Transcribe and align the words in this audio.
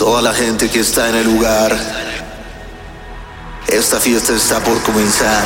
Toda 0.00 0.22
la 0.22 0.32
gente 0.32 0.70
que 0.70 0.80
está 0.80 1.10
en 1.10 1.16
el 1.16 1.26
lugar. 1.26 1.78
Esta 3.68 4.00
fiesta 4.00 4.32
está 4.32 4.58
por 4.60 4.80
comenzar. 4.80 5.44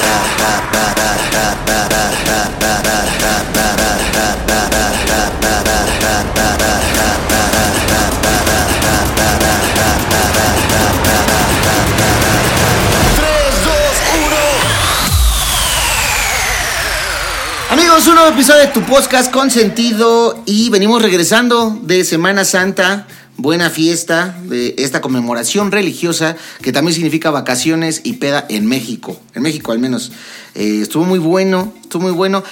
Amigos, 17.70 18.06
un 18.06 18.14
nuevo 18.14 18.30
episodio 18.30 18.60
de 18.60 18.68
tu 18.68 18.82
podcast 18.82 19.32
con 19.32 19.50
sentido 19.50 20.44
y 20.46 20.70
venimos 20.70 21.02
regresando 21.02 21.76
de 21.82 22.04
Semana 22.04 22.44
Santa 22.44 23.08
buena 23.36 23.70
fiesta 23.70 24.38
de 24.44 24.74
esta 24.78 25.00
conmemoración 25.00 25.72
religiosa 25.72 26.36
que 26.62 26.72
también 26.72 26.94
significa 26.94 27.30
vacaciones 27.30 28.00
y 28.04 28.14
peda 28.14 28.46
en 28.48 28.66
México. 28.66 29.20
En 29.34 29.42
México 29.42 29.72
al 29.72 29.78
menos. 29.78 30.12
Eh, 30.54 30.80
estuvo 30.82 31.04
muy 31.04 31.18
bueno, 31.18 31.74
estuvo 31.82 32.02
muy 32.02 32.12
bueno. 32.12 32.44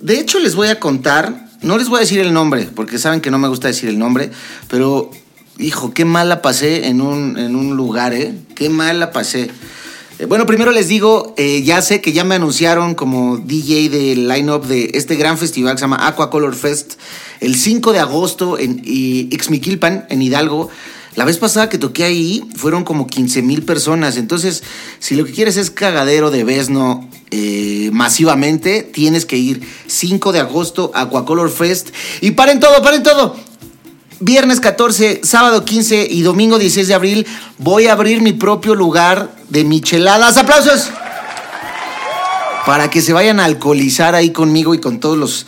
De 0.00 0.18
hecho 0.18 0.38
les 0.38 0.54
voy 0.54 0.68
a 0.68 0.78
contar, 0.78 1.48
no 1.62 1.78
les 1.78 1.88
voy 1.88 1.98
a 1.98 2.00
decir 2.00 2.20
el 2.20 2.32
nombre, 2.32 2.68
porque 2.74 2.98
saben 2.98 3.20
que 3.20 3.30
no 3.30 3.38
me 3.38 3.48
gusta 3.48 3.68
decir 3.68 3.88
el 3.88 3.98
nombre, 3.98 4.30
pero 4.68 5.10
hijo, 5.58 5.94
qué 5.94 6.04
mal 6.04 6.28
la 6.28 6.42
pasé 6.42 6.88
en 6.88 7.00
un, 7.00 7.38
en 7.38 7.56
un 7.56 7.76
lugar, 7.76 8.12
¿eh? 8.12 8.34
Qué 8.54 8.68
mal 8.68 9.00
la 9.00 9.10
pasé. 9.10 9.50
Eh, 10.18 10.24
bueno, 10.24 10.46
primero 10.46 10.72
les 10.72 10.88
digo, 10.88 11.34
eh, 11.36 11.62
ya 11.62 11.82
sé 11.82 12.00
que 12.00 12.12
ya 12.12 12.24
me 12.24 12.34
anunciaron 12.34 12.94
como 12.94 13.36
DJ 13.36 13.90
del 13.90 14.28
line-up 14.28 14.66
de 14.66 14.92
este 14.94 15.16
gran 15.16 15.36
festival 15.36 15.74
que 15.74 15.78
se 15.78 15.82
llama 15.82 16.06
Aqua 16.06 16.30
Color 16.30 16.54
Fest 16.54 16.94
el 17.40 17.54
5 17.54 17.92
de 17.92 17.98
agosto 17.98 18.58
en 18.58 18.80
Ixmiquilpan, 18.82 20.06
en 20.08 20.22
Hidalgo. 20.22 20.70
La 21.16 21.24
vez 21.24 21.38
pasada 21.38 21.68
que 21.68 21.78
toqué 21.78 22.04
ahí 22.04 22.44
fueron 22.56 22.84
como 22.84 23.06
15 23.06 23.42
mil 23.42 23.62
personas. 23.62 24.16
Entonces, 24.16 24.62
si 25.00 25.16
lo 25.16 25.24
que 25.24 25.32
quieres 25.32 25.56
es 25.56 25.70
cagadero 25.70 26.30
de 26.30 26.44
Vesno 26.44 27.08
eh, 27.30 27.90
masivamente, 27.92 28.82
tienes 28.82 29.26
que 29.26 29.36
ir 29.36 29.60
5 29.86 30.32
de 30.32 30.40
agosto 30.40 30.90
a 30.94 31.02
Aquacolor 31.02 31.50
Fest. 31.50 31.90
Y 32.20 32.32
paren 32.32 32.60
todo, 32.60 32.82
paren 32.82 33.02
todo. 33.02 33.36
Viernes 34.20 34.60
14, 34.60 35.20
sábado 35.24 35.66
15 35.66 36.08
y 36.10 36.22
domingo 36.22 36.58
16 36.58 36.88
de 36.88 36.94
abril 36.94 37.26
voy 37.58 37.86
a 37.86 37.92
abrir 37.92 38.22
mi 38.22 38.32
propio 38.32 38.74
lugar 38.74 39.30
de 39.50 39.62
micheladas. 39.62 40.38
¡Aplausos! 40.38 40.90
Para 42.64 42.88
que 42.88 43.02
se 43.02 43.12
vayan 43.12 43.40
a 43.40 43.44
alcoholizar 43.44 44.14
ahí 44.14 44.30
conmigo 44.30 44.74
y 44.74 44.80
con 44.80 45.00
todos 45.00 45.18
los, 45.18 45.46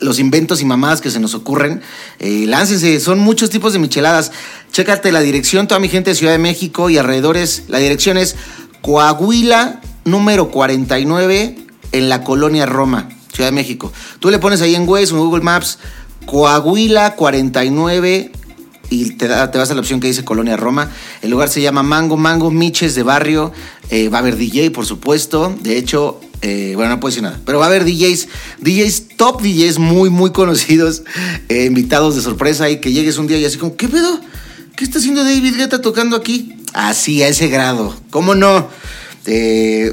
los 0.00 0.18
inventos 0.18 0.60
y 0.60 0.66
mamadas 0.66 1.00
que 1.00 1.10
se 1.10 1.18
nos 1.18 1.32
ocurren. 1.32 1.80
Eh, 2.18 2.44
láncense, 2.46 3.00
son 3.00 3.20
muchos 3.20 3.48
tipos 3.48 3.72
de 3.72 3.78
micheladas. 3.78 4.32
Chécate 4.70 5.10
la 5.10 5.20
dirección, 5.20 5.66
toda 5.66 5.80
mi 5.80 5.88
gente 5.88 6.10
de 6.10 6.16
Ciudad 6.16 6.32
de 6.32 6.38
México 6.38 6.90
y 6.90 6.98
alrededores. 6.98 7.64
La 7.68 7.78
dirección 7.78 8.18
es 8.18 8.36
Coahuila 8.82 9.80
número 10.04 10.50
49 10.50 11.56
en 11.92 12.08
la 12.10 12.22
colonia 12.22 12.66
Roma, 12.66 13.08
Ciudad 13.32 13.48
de 13.48 13.54
México. 13.54 13.90
Tú 14.20 14.30
le 14.30 14.38
pones 14.38 14.60
ahí 14.60 14.74
en 14.74 14.86
Waze 14.86 15.14
o 15.14 15.16
en 15.16 15.24
Google 15.24 15.42
Maps 15.42 15.78
Coahuila 16.28 17.14
49 17.16 18.32
y 18.90 19.10
te, 19.12 19.28
vas 19.28 19.70
a 19.70 19.74
la 19.74 19.80
opción 19.80 19.98
que 19.98 20.08
dice 20.08 20.24
Colonia 20.24 20.58
Roma. 20.58 20.90
El 21.22 21.30
lugar 21.30 21.48
se 21.48 21.62
llama 21.62 21.82
Mango, 21.82 22.18
Mango, 22.18 22.50
Miches 22.50 22.94
de 22.94 23.02
Barrio. 23.02 23.50
Eh, 23.88 24.10
va 24.10 24.18
a 24.18 24.20
haber 24.20 24.36
DJ, 24.36 24.70
por 24.70 24.84
supuesto. 24.84 25.56
De 25.62 25.78
hecho, 25.78 26.20
eh, 26.42 26.72
bueno, 26.74 26.90
no 26.90 27.00
puedo 27.00 27.12
decir 27.12 27.22
nada. 27.22 27.40
Pero 27.46 27.58
va 27.58 27.64
a 27.64 27.68
haber 27.68 27.86
DJs, 27.86 28.28
DJs, 28.60 29.16
top 29.16 29.40
DJs 29.40 29.78
muy, 29.78 30.10
muy 30.10 30.30
conocidos, 30.30 31.02
eh, 31.48 31.64
invitados 31.64 32.14
de 32.14 32.20
sorpresa 32.20 32.68
y 32.68 32.78
que 32.78 32.92
llegues 32.92 33.16
un 33.16 33.26
día 33.26 33.38
y 33.38 33.46
así 33.46 33.56
como, 33.56 33.76
¿qué 33.76 33.88
pedo? 33.88 34.20
¿Qué 34.76 34.84
está 34.84 34.98
haciendo 34.98 35.24
David 35.24 35.56
Guetta 35.56 35.80
tocando 35.80 36.14
aquí? 36.14 36.56
Así, 36.74 37.22
a 37.22 37.28
ese 37.28 37.48
grado. 37.48 37.96
¿Cómo 38.10 38.34
no? 38.34 38.68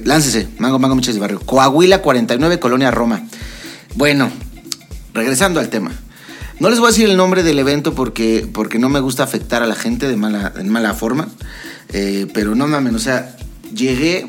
láncese, 0.03 0.47
Mango, 0.59 0.79
Mango, 0.79 0.95
Miches 0.95 1.15
de 1.15 1.21
Barrio. 1.21 1.39
Coahuila 1.39 2.01
49, 2.01 2.59
Colonia 2.59 2.91
Roma. 2.91 3.25
Bueno, 3.95 4.29
regresando 5.13 5.59
al 5.59 5.69
tema. 5.69 5.91
No 6.59 6.69
les 6.69 6.79
voy 6.79 6.87
a 6.87 6.91
decir 6.91 7.09
el 7.09 7.17
nombre 7.17 7.43
del 7.43 7.59
evento 7.59 7.93
porque, 7.93 8.47
porque 8.51 8.79
no 8.79 8.87
me 8.87 9.01
gusta 9.01 9.23
afectar 9.23 9.61
a 9.61 9.67
la 9.67 9.75
gente 9.75 10.07
de 10.07 10.15
mala, 10.15 10.53
mala 10.63 10.93
forma. 10.93 11.27
Eh, 11.89 12.27
pero 12.33 12.55
no 12.55 12.67
mames, 12.67 12.93
o 12.93 12.99
sea, 12.99 13.35
llegué. 13.73 14.27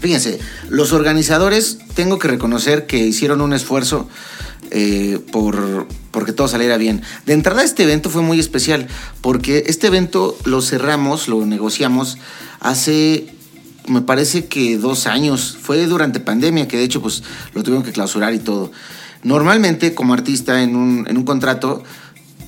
Fíjense, 0.00 0.40
los 0.68 0.92
organizadores 0.92 1.78
tengo 1.94 2.18
que 2.18 2.28
reconocer 2.28 2.86
que 2.86 2.98
hicieron 2.98 3.40
un 3.40 3.52
esfuerzo 3.52 4.08
eh, 4.70 5.20
por 5.30 5.86
porque 6.10 6.32
todo 6.32 6.48
saliera 6.48 6.76
bien. 6.76 7.02
De 7.26 7.32
entrada 7.32 7.62
este 7.62 7.84
evento 7.84 8.10
fue 8.10 8.22
muy 8.22 8.38
especial 8.38 8.88
porque 9.20 9.64
este 9.66 9.86
evento 9.86 10.36
lo 10.44 10.60
cerramos, 10.60 11.28
lo 11.28 11.46
negociamos 11.46 12.18
hace 12.60 13.26
me 13.86 14.00
parece 14.00 14.46
que 14.46 14.78
dos 14.78 15.06
años. 15.06 15.56
Fue 15.60 15.86
durante 15.86 16.20
pandemia 16.20 16.68
que 16.68 16.76
de 16.76 16.84
hecho 16.84 17.02
pues 17.02 17.22
lo 17.54 17.62
tuvieron 17.62 17.84
que 17.84 17.92
clausurar 17.92 18.34
y 18.34 18.38
todo. 18.38 18.72
Normalmente, 19.24 19.94
como 19.94 20.14
artista 20.14 20.62
en 20.62 20.76
un, 20.76 21.06
en 21.08 21.16
un 21.16 21.24
contrato, 21.24 21.82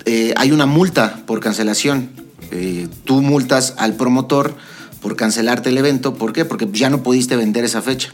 eh, 0.04 0.34
hay 0.36 0.52
una 0.52 0.66
multa 0.66 1.22
por 1.26 1.40
cancelación. 1.40 2.10
Eh, 2.52 2.88
tú 3.04 3.22
multas 3.22 3.74
al 3.76 3.94
promotor 3.94 4.54
por 5.00 5.16
cancelarte 5.16 5.70
el 5.70 5.78
evento. 5.78 6.14
¿Por 6.14 6.32
qué? 6.32 6.44
Porque 6.44 6.68
ya 6.70 6.90
no 6.90 7.02
pudiste 7.02 7.34
vender 7.34 7.64
esa 7.64 7.82
fecha. 7.82 8.12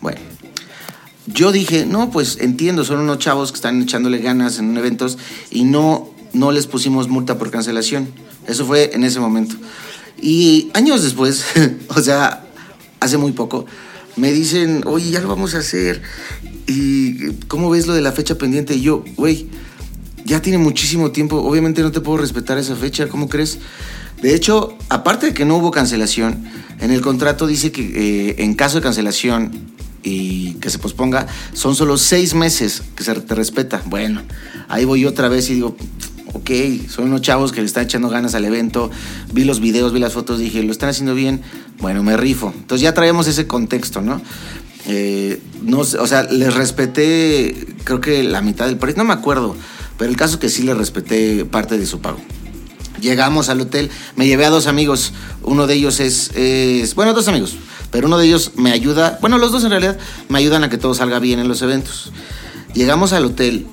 Bueno, 0.00 0.20
yo 1.26 1.52
dije, 1.52 1.86
no, 1.86 2.10
pues 2.10 2.38
entiendo, 2.40 2.84
son 2.84 3.00
unos 3.00 3.18
chavos 3.18 3.50
que 3.50 3.56
están 3.56 3.82
echándole 3.82 4.18
ganas 4.18 4.58
en 4.58 4.76
eventos 4.76 5.18
y 5.50 5.64
no, 5.64 6.10
no 6.32 6.52
les 6.52 6.66
pusimos 6.66 7.08
multa 7.08 7.36
por 7.36 7.50
cancelación. 7.50 8.08
Eso 8.46 8.64
fue 8.64 8.90
en 8.94 9.04
ese 9.04 9.20
momento. 9.20 9.56
Y 10.20 10.70
años 10.74 11.02
después, 11.02 11.44
o 11.88 12.00
sea, 12.00 12.44
hace 13.00 13.18
muy 13.18 13.32
poco, 13.32 13.66
me 14.16 14.32
dicen, 14.32 14.82
oye, 14.86 15.10
ya 15.10 15.20
lo 15.20 15.28
vamos 15.28 15.54
a 15.54 15.58
hacer. 15.58 16.02
¿Y 16.66 17.32
cómo 17.48 17.70
ves 17.70 17.86
lo 17.86 17.94
de 17.94 18.00
la 18.00 18.12
fecha 18.12 18.36
pendiente? 18.36 18.74
Y 18.74 18.82
yo, 18.82 19.04
güey, 19.16 19.48
ya 20.24 20.40
tiene 20.40 20.58
muchísimo 20.58 21.10
tiempo. 21.10 21.36
Obviamente 21.36 21.82
no 21.82 21.92
te 21.92 22.00
puedo 22.00 22.18
respetar 22.18 22.58
esa 22.58 22.76
fecha, 22.76 23.08
¿cómo 23.08 23.28
crees? 23.28 23.58
De 24.22 24.34
hecho, 24.34 24.76
aparte 24.88 25.26
de 25.26 25.34
que 25.34 25.44
no 25.44 25.56
hubo 25.56 25.70
cancelación, 25.70 26.44
en 26.80 26.90
el 26.90 27.00
contrato 27.00 27.46
dice 27.46 27.72
que 27.72 27.82
eh, 28.28 28.36
en 28.38 28.54
caso 28.54 28.76
de 28.78 28.82
cancelación 28.82 29.50
y 30.02 30.54
que 30.54 30.70
se 30.70 30.78
posponga, 30.78 31.26
son 31.52 31.74
solo 31.74 31.98
seis 31.98 32.34
meses 32.34 32.82
que 32.94 33.04
se 33.04 33.14
te 33.14 33.34
respeta. 33.34 33.82
Bueno, 33.86 34.22
ahí 34.68 34.84
voy 34.84 35.04
otra 35.04 35.28
vez 35.28 35.50
y 35.50 35.54
digo, 35.54 35.76
ok, 36.34 36.50
son 36.88 37.06
unos 37.06 37.22
chavos 37.22 37.52
que 37.52 37.60
le 37.60 37.66
están 37.66 37.84
echando 37.84 38.08
ganas 38.08 38.34
al 38.34 38.44
evento, 38.44 38.90
vi 39.32 39.44
los 39.44 39.60
videos, 39.60 39.92
vi 39.92 40.00
las 40.00 40.12
fotos, 40.12 40.38
dije, 40.38 40.62
lo 40.62 40.72
están 40.72 40.90
haciendo 40.90 41.14
bien, 41.14 41.42
bueno, 41.78 42.02
me 42.02 42.16
rifo. 42.16 42.52
Entonces 42.54 42.82
ya 42.82 42.92
traemos 42.92 43.26
ese 43.26 43.46
contexto, 43.46 44.02
¿no? 44.02 44.20
Eh, 44.86 45.40
o 45.98 46.06
sea, 46.06 46.24
les 46.24 46.52
respeté, 46.52 47.66
creo 47.84 48.00
que 48.00 48.22
la 48.22 48.42
mitad 48.42 48.66
del 48.66 48.76
precio, 48.76 48.98
no 48.98 49.08
me 49.08 49.14
acuerdo, 49.14 49.56
pero 49.96 50.10
el 50.10 50.16
caso 50.16 50.34
es 50.34 50.40
que 50.40 50.48
sí 50.48 50.62
les 50.62 50.76
respeté 50.76 51.44
parte 51.44 51.78
de 51.78 51.86
su 51.86 52.00
pago. 52.00 52.18
Llegamos 53.00 53.48
al 53.48 53.60
hotel, 53.60 53.90
me 54.16 54.26
llevé 54.26 54.44
a 54.44 54.50
dos 54.50 54.66
amigos, 54.66 55.12
uno 55.42 55.66
de 55.66 55.74
ellos 55.74 56.00
es, 56.00 56.30
es, 56.34 56.94
bueno, 56.94 57.12
dos 57.12 57.28
amigos, 57.28 57.56
pero 57.90 58.08
uno 58.08 58.18
de 58.18 58.26
ellos 58.26 58.52
me 58.56 58.72
ayuda, 58.72 59.18
bueno, 59.20 59.38
los 59.38 59.52
dos 59.52 59.64
en 59.64 59.70
realidad 59.70 59.98
me 60.28 60.38
ayudan 60.38 60.64
a 60.64 60.68
que 60.70 60.78
todo 60.78 60.94
salga 60.94 61.18
bien 61.18 61.38
en 61.38 61.48
los 61.48 61.62
eventos. 61.62 62.12
Llegamos 62.74 63.12
al 63.12 63.24
hotel 63.24 63.66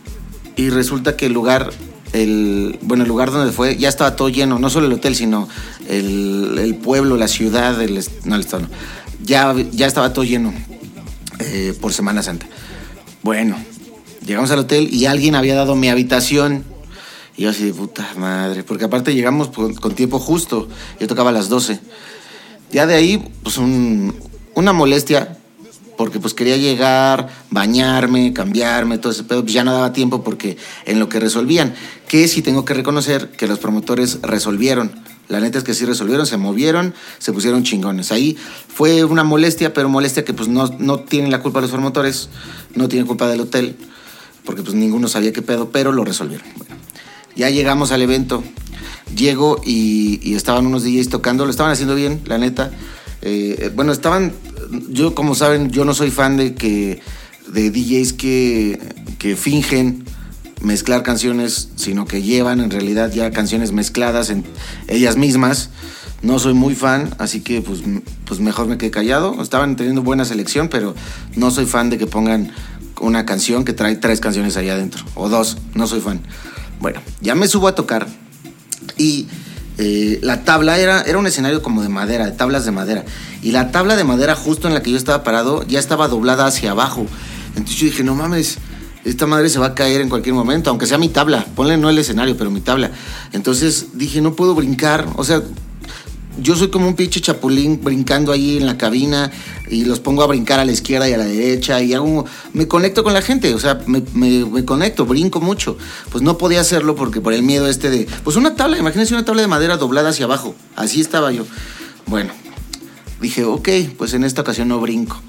y 0.56 0.70
resulta 0.70 1.18
que 1.18 1.26
el 1.26 1.34
lugar 1.34 1.72
el, 2.14 2.80
bueno, 2.82 3.04
el 3.04 3.10
lugar 3.10 3.32
donde 3.32 3.52
fue 3.52 3.78
ya 3.78 3.90
estaba 3.90 4.16
todo 4.16 4.30
lleno, 4.30 4.60
no 4.60 4.70
solo 4.70 4.88
el 4.88 4.94
hotel, 4.94 5.16
sino 5.16 5.48
el, 5.88 6.58
el 6.60 6.76
pueblo, 6.76 7.18
la 7.18 7.28
ciudad, 7.28 7.82
el, 7.82 8.04
no, 8.26 8.36
el 8.36 8.42
estado, 8.42 8.68
Ya, 9.24 9.56
ya 9.72 9.88
estaba 9.88 10.14
todo 10.14 10.26
lleno 10.26 10.54
eh, 11.40 11.74
por 11.80 11.94
Semana 11.94 12.22
Santa. 12.24 12.48
Bueno, 13.24 13.58
llegamos 14.26 14.52
al 14.52 14.60
hotel 14.60 14.94
y 14.94 15.06
alguien 15.06 15.36
había 15.36 15.56
dado 15.56 15.76
mi 15.76 15.90
habitación. 15.90 16.64
Y 17.38 17.44
yo 17.44 17.50
así 17.50 17.64
de 17.66 17.74
puta 17.74 18.08
madre, 18.18 18.64
porque 18.64 18.86
aparte 18.86 19.14
llegamos 19.14 19.50
con, 19.50 19.96
tiempo 19.96 20.20
justo, 20.20 20.68
yo 21.00 21.08
tocaba 21.08 21.30
a 21.30 21.34
las 21.34 21.50
12. 21.50 21.80
Ya 22.72 22.86
de 22.86 22.94
ahí, 22.94 23.32
pues 23.44 23.58
una 23.58 24.74
molestia, 24.74 25.38
porque 26.02 26.20
pues 26.20 26.34
quería 26.34 26.58
llegar, 26.58 27.30
bañarme, 27.52 28.34
cambiarme, 28.34 28.98
todo 28.98 29.12
ese 29.12 29.24
pedo, 29.24 29.44
pues 29.44 29.54
ya 29.54 29.64
no 29.64 29.72
daba 29.72 29.94
tiempo 29.94 30.24
porque 30.24 30.58
en 30.88 31.00
lo 31.00 31.10
que 31.10 31.20
resolvían, 31.20 31.76
que 32.08 32.28
sí 32.28 32.42
tengo 32.42 32.66
que 32.66 32.74
reconocer 32.74 33.30
que 33.30 33.46
los 33.46 33.60
promotores 33.60 34.18
resolvieron. 34.24 34.92
La 35.28 35.40
neta 35.40 35.60
es 35.60 35.64
que 35.64 35.76
sí 35.76 35.86
resolvieron, 35.86 36.26
se 36.26 36.38
movieron, 36.38 36.96
se 37.20 37.32
pusieron 37.34 37.62
chingones. 37.62 38.12
Ahí 38.12 38.36
fue 38.68 39.04
una 39.04 39.24
molestia, 39.24 39.76
pero 39.76 39.90
molestia 39.90 40.26
que 40.26 40.34
pues 40.34 40.50
no, 40.50 40.72
no 40.80 41.02
tienen 41.02 41.30
la 41.30 41.40
culpa 41.44 41.62
los 41.62 41.70
promotores, 41.70 42.30
no 42.74 42.88
tienen 42.88 43.06
culpa 43.06 43.28
del 43.28 43.42
hotel, 43.42 43.76
porque 44.44 44.64
pues 44.64 44.74
ninguno 44.74 45.08
sabía 45.08 45.32
qué 45.32 45.44
pedo, 45.44 45.70
pero 45.70 45.92
lo 45.92 46.04
resolvieron. 46.04 46.48
Bueno, 46.56 46.78
ya 47.36 47.52
llegamos 47.52 47.92
al 47.92 48.02
evento. 48.02 48.44
Llego 49.16 49.62
y, 49.64 50.20
y 50.28 50.34
estaban 50.34 50.66
unos 50.66 50.82
DJs 50.82 51.10
tocando, 51.10 51.46
lo 51.46 51.52
estaban 51.52 51.72
haciendo 51.72 51.94
bien, 51.94 52.22
la 52.26 52.40
neta. 52.40 52.72
Eh, 53.22 53.72
bueno, 53.76 53.92
estaban, 53.92 54.34
yo 54.90 55.16
como 55.16 55.36
saben, 55.36 55.72
yo 55.72 55.86
no 55.86 55.94
soy 55.94 56.12
fan 56.12 56.38
de 56.38 56.56
que 56.56 57.02
de 57.48 57.70
DJs 57.70 58.14
que, 58.14 58.80
que 59.20 59.36
fingen 59.36 60.06
mezclar 60.62 61.04
canciones, 61.04 61.70
sino 61.76 62.06
que 62.06 62.22
llevan 62.22 62.60
en 62.60 62.72
realidad 62.72 63.12
ya 63.12 63.32
canciones 63.32 63.72
mezcladas 63.72 64.30
en 64.30 64.46
ellas 64.88 65.18
mismas. 65.18 65.70
No 66.22 66.38
soy 66.38 66.54
muy 66.54 66.76
fan, 66.76 67.16
así 67.18 67.42
que 67.42 67.62
pues, 67.62 67.82
pues 68.26 68.40
mejor 68.40 68.68
me 68.68 68.78
quedé 68.78 68.92
callado. 68.92 69.42
Estaban 69.42 69.76
teniendo 69.76 70.04
buena 70.04 70.24
selección, 70.24 70.70
pero 70.70 70.94
no 71.36 71.50
soy 71.50 71.66
fan 71.66 71.90
de 71.90 71.98
que 71.98 72.06
pongan 72.06 72.52
una 73.00 73.26
canción 73.26 73.66
que 73.66 73.74
trae 73.74 73.96
tres 73.96 74.20
canciones 74.20 74.56
allá 74.58 74.74
adentro, 74.74 75.04
o 75.16 75.30
dos, 75.30 75.58
no 75.74 75.88
soy 75.88 76.00
fan. 76.00 76.22
Bueno, 76.80 77.02
ya 77.22 77.34
me 77.34 77.48
subo 77.48 77.68
a 77.68 77.76
tocar 77.76 78.08
y 78.98 79.28
eh, 79.78 80.20
la 80.22 80.44
tabla 80.44 80.78
era, 80.78 81.02
era 81.02 81.18
un 81.18 81.28
escenario 81.28 81.62
como 81.62 81.82
de 81.82 81.90
madera, 81.90 82.26
de 82.26 82.32
tablas 82.32 82.66
de 82.66 82.72
madera. 82.72 83.06
Y 83.42 83.52
la 83.52 83.72
tabla 83.72 83.96
de 83.96 84.04
madera 84.04 84.36
justo 84.36 84.68
en 84.68 84.74
la 84.74 84.82
que 84.82 84.92
yo 84.92 84.98
estaba 84.98 85.24
parado 85.24 85.66
ya 85.68 85.80
estaba 85.80 86.08
doblada 86.08 86.46
hacia 86.46 86.72
abajo. 86.72 87.06
Entonces 87.56 87.78
yo 87.78 87.86
dije, 87.86 88.04
no 88.04 88.16
mames, 88.16 88.58
esta 89.04 89.26
madre 89.26 89.50
se 89.50 89.60
va 89.60 89.68
a 89.68 89.76
caer 89.76 90.02
en 90.02 90.10
cualquier 90.10 90.36
momento, 90.36 90.70
aunque 90.70 90.86
sea 90.86 90.98
mi 90.98 91.10
tabla. 91.10 91.46
Ponle 91.56 91.78
no 91.78 91.90
el 91.90 91.98
escenario, 91.98 92.38
pero 92.38 92.52
mi 92.52 92.62
tabla. 92.62 92.92
Entonces 93.32 93.88
dije, 93.94 94.22
no 94.22 94.34
puedo 94.36 94.54
brincar. 94.56 95.08
O 95.16 95.24
sea, 95.24 95.42
yo 96.40 96.56
soy 96.56 96.70
como 96.70 96.88
un 96.88 96.96
pinche 96.96 97.22
chapulín 97.22 97.82
brincando 97.84 98.32
ahí 98.32 98.58
en 98.58 98.66
la 98.66 98.78
cabina 98.78 99.32
y 99.70 99.86
los 99.86 100.00
pongo 100.00 100.24
a 100.24 100.28
brincar 100.28 100.60
a 100.60 100.66
la 100.66 100.72
izquierda 100.72 101.10
y 101.10 101.14
a 101.14 101.18
la 101.18 101.26
derecha 101.26 101.82
y 101.82 101.94
hago, 101.94 102.26
me 102.54 102.68
conecto 102.68 103.04
con 103.04 103.14
la 103.14 103.22
gente, 103.22 103.54
o 103.54 103.60
sea, 103.60 103.82
me, 103.86 104.04
me, 104.14 104.46
me, 104.46 104.66
conecto, 104.66 105.06
brinco 105.06 105.42
mucho. 105.42 105.78
Pues 106.12 106.24
no 106.24 106.38
podía 106.38 106.62
hacerlo 106.62 106.96
porque 106.96 107.22
por 107.22 107.34
el 107.34 107.44
miedo 107.44 107.68
este 107.68 107.90
de, 107.90 108.08
pues 108.24 108.36
una 108.36 108.56
tabla, 108.56 108.78
imagínense 108.78 109.14
una 109.14 109.26
tabla 109.26 109.42
de 109.42 109.48
madera 109.48 109.78
doblada 109.78 110.10
hacia 110.10 110.26
abajo, 110.26 110.56
así 110.76 111.02
estaba 111.02 111.32
yo. 111.32 111.46
Bueno, 112.06 112.34
dije, 113.22 113.44
ok, 113.44 113.70
pues 113.98 114.14
en 114.14 114.24
esta 114.24 114.42
ocasión 114.42 114.68
no 114.68 114.80
brinco. 114.80 115.22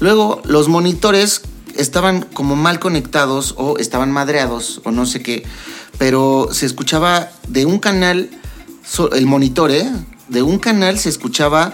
Luego 0.00 0.42
los 0.44 0.68
monitores 0.68 1.42
estaban 1.76 2.22
como 2.22 2.56
mal 2.56 2.78
conectados 2.78 3.54
o 3.56 3.78
estaban 3.78 4.10
madreados 4.10 4.80
o 4.84 4.90
no 4.90 5.06
sé 5.06 5.22
qué, 5.22 5.44
pero 5.98 6.48
se 6.52 6.66
escuchaba 6.66 7.30
de 7.48 7.66
un 7.66 7.78
canal, 7.78 8.30
el 9.12 9.26
monitor, 9.26 9.70
¿eh? 9.70 9.90
De 10.28 10.42
un 10.42 10.58
canal 10.58 10.98
se 10.98 11.08
escuchaba 11.08 11.72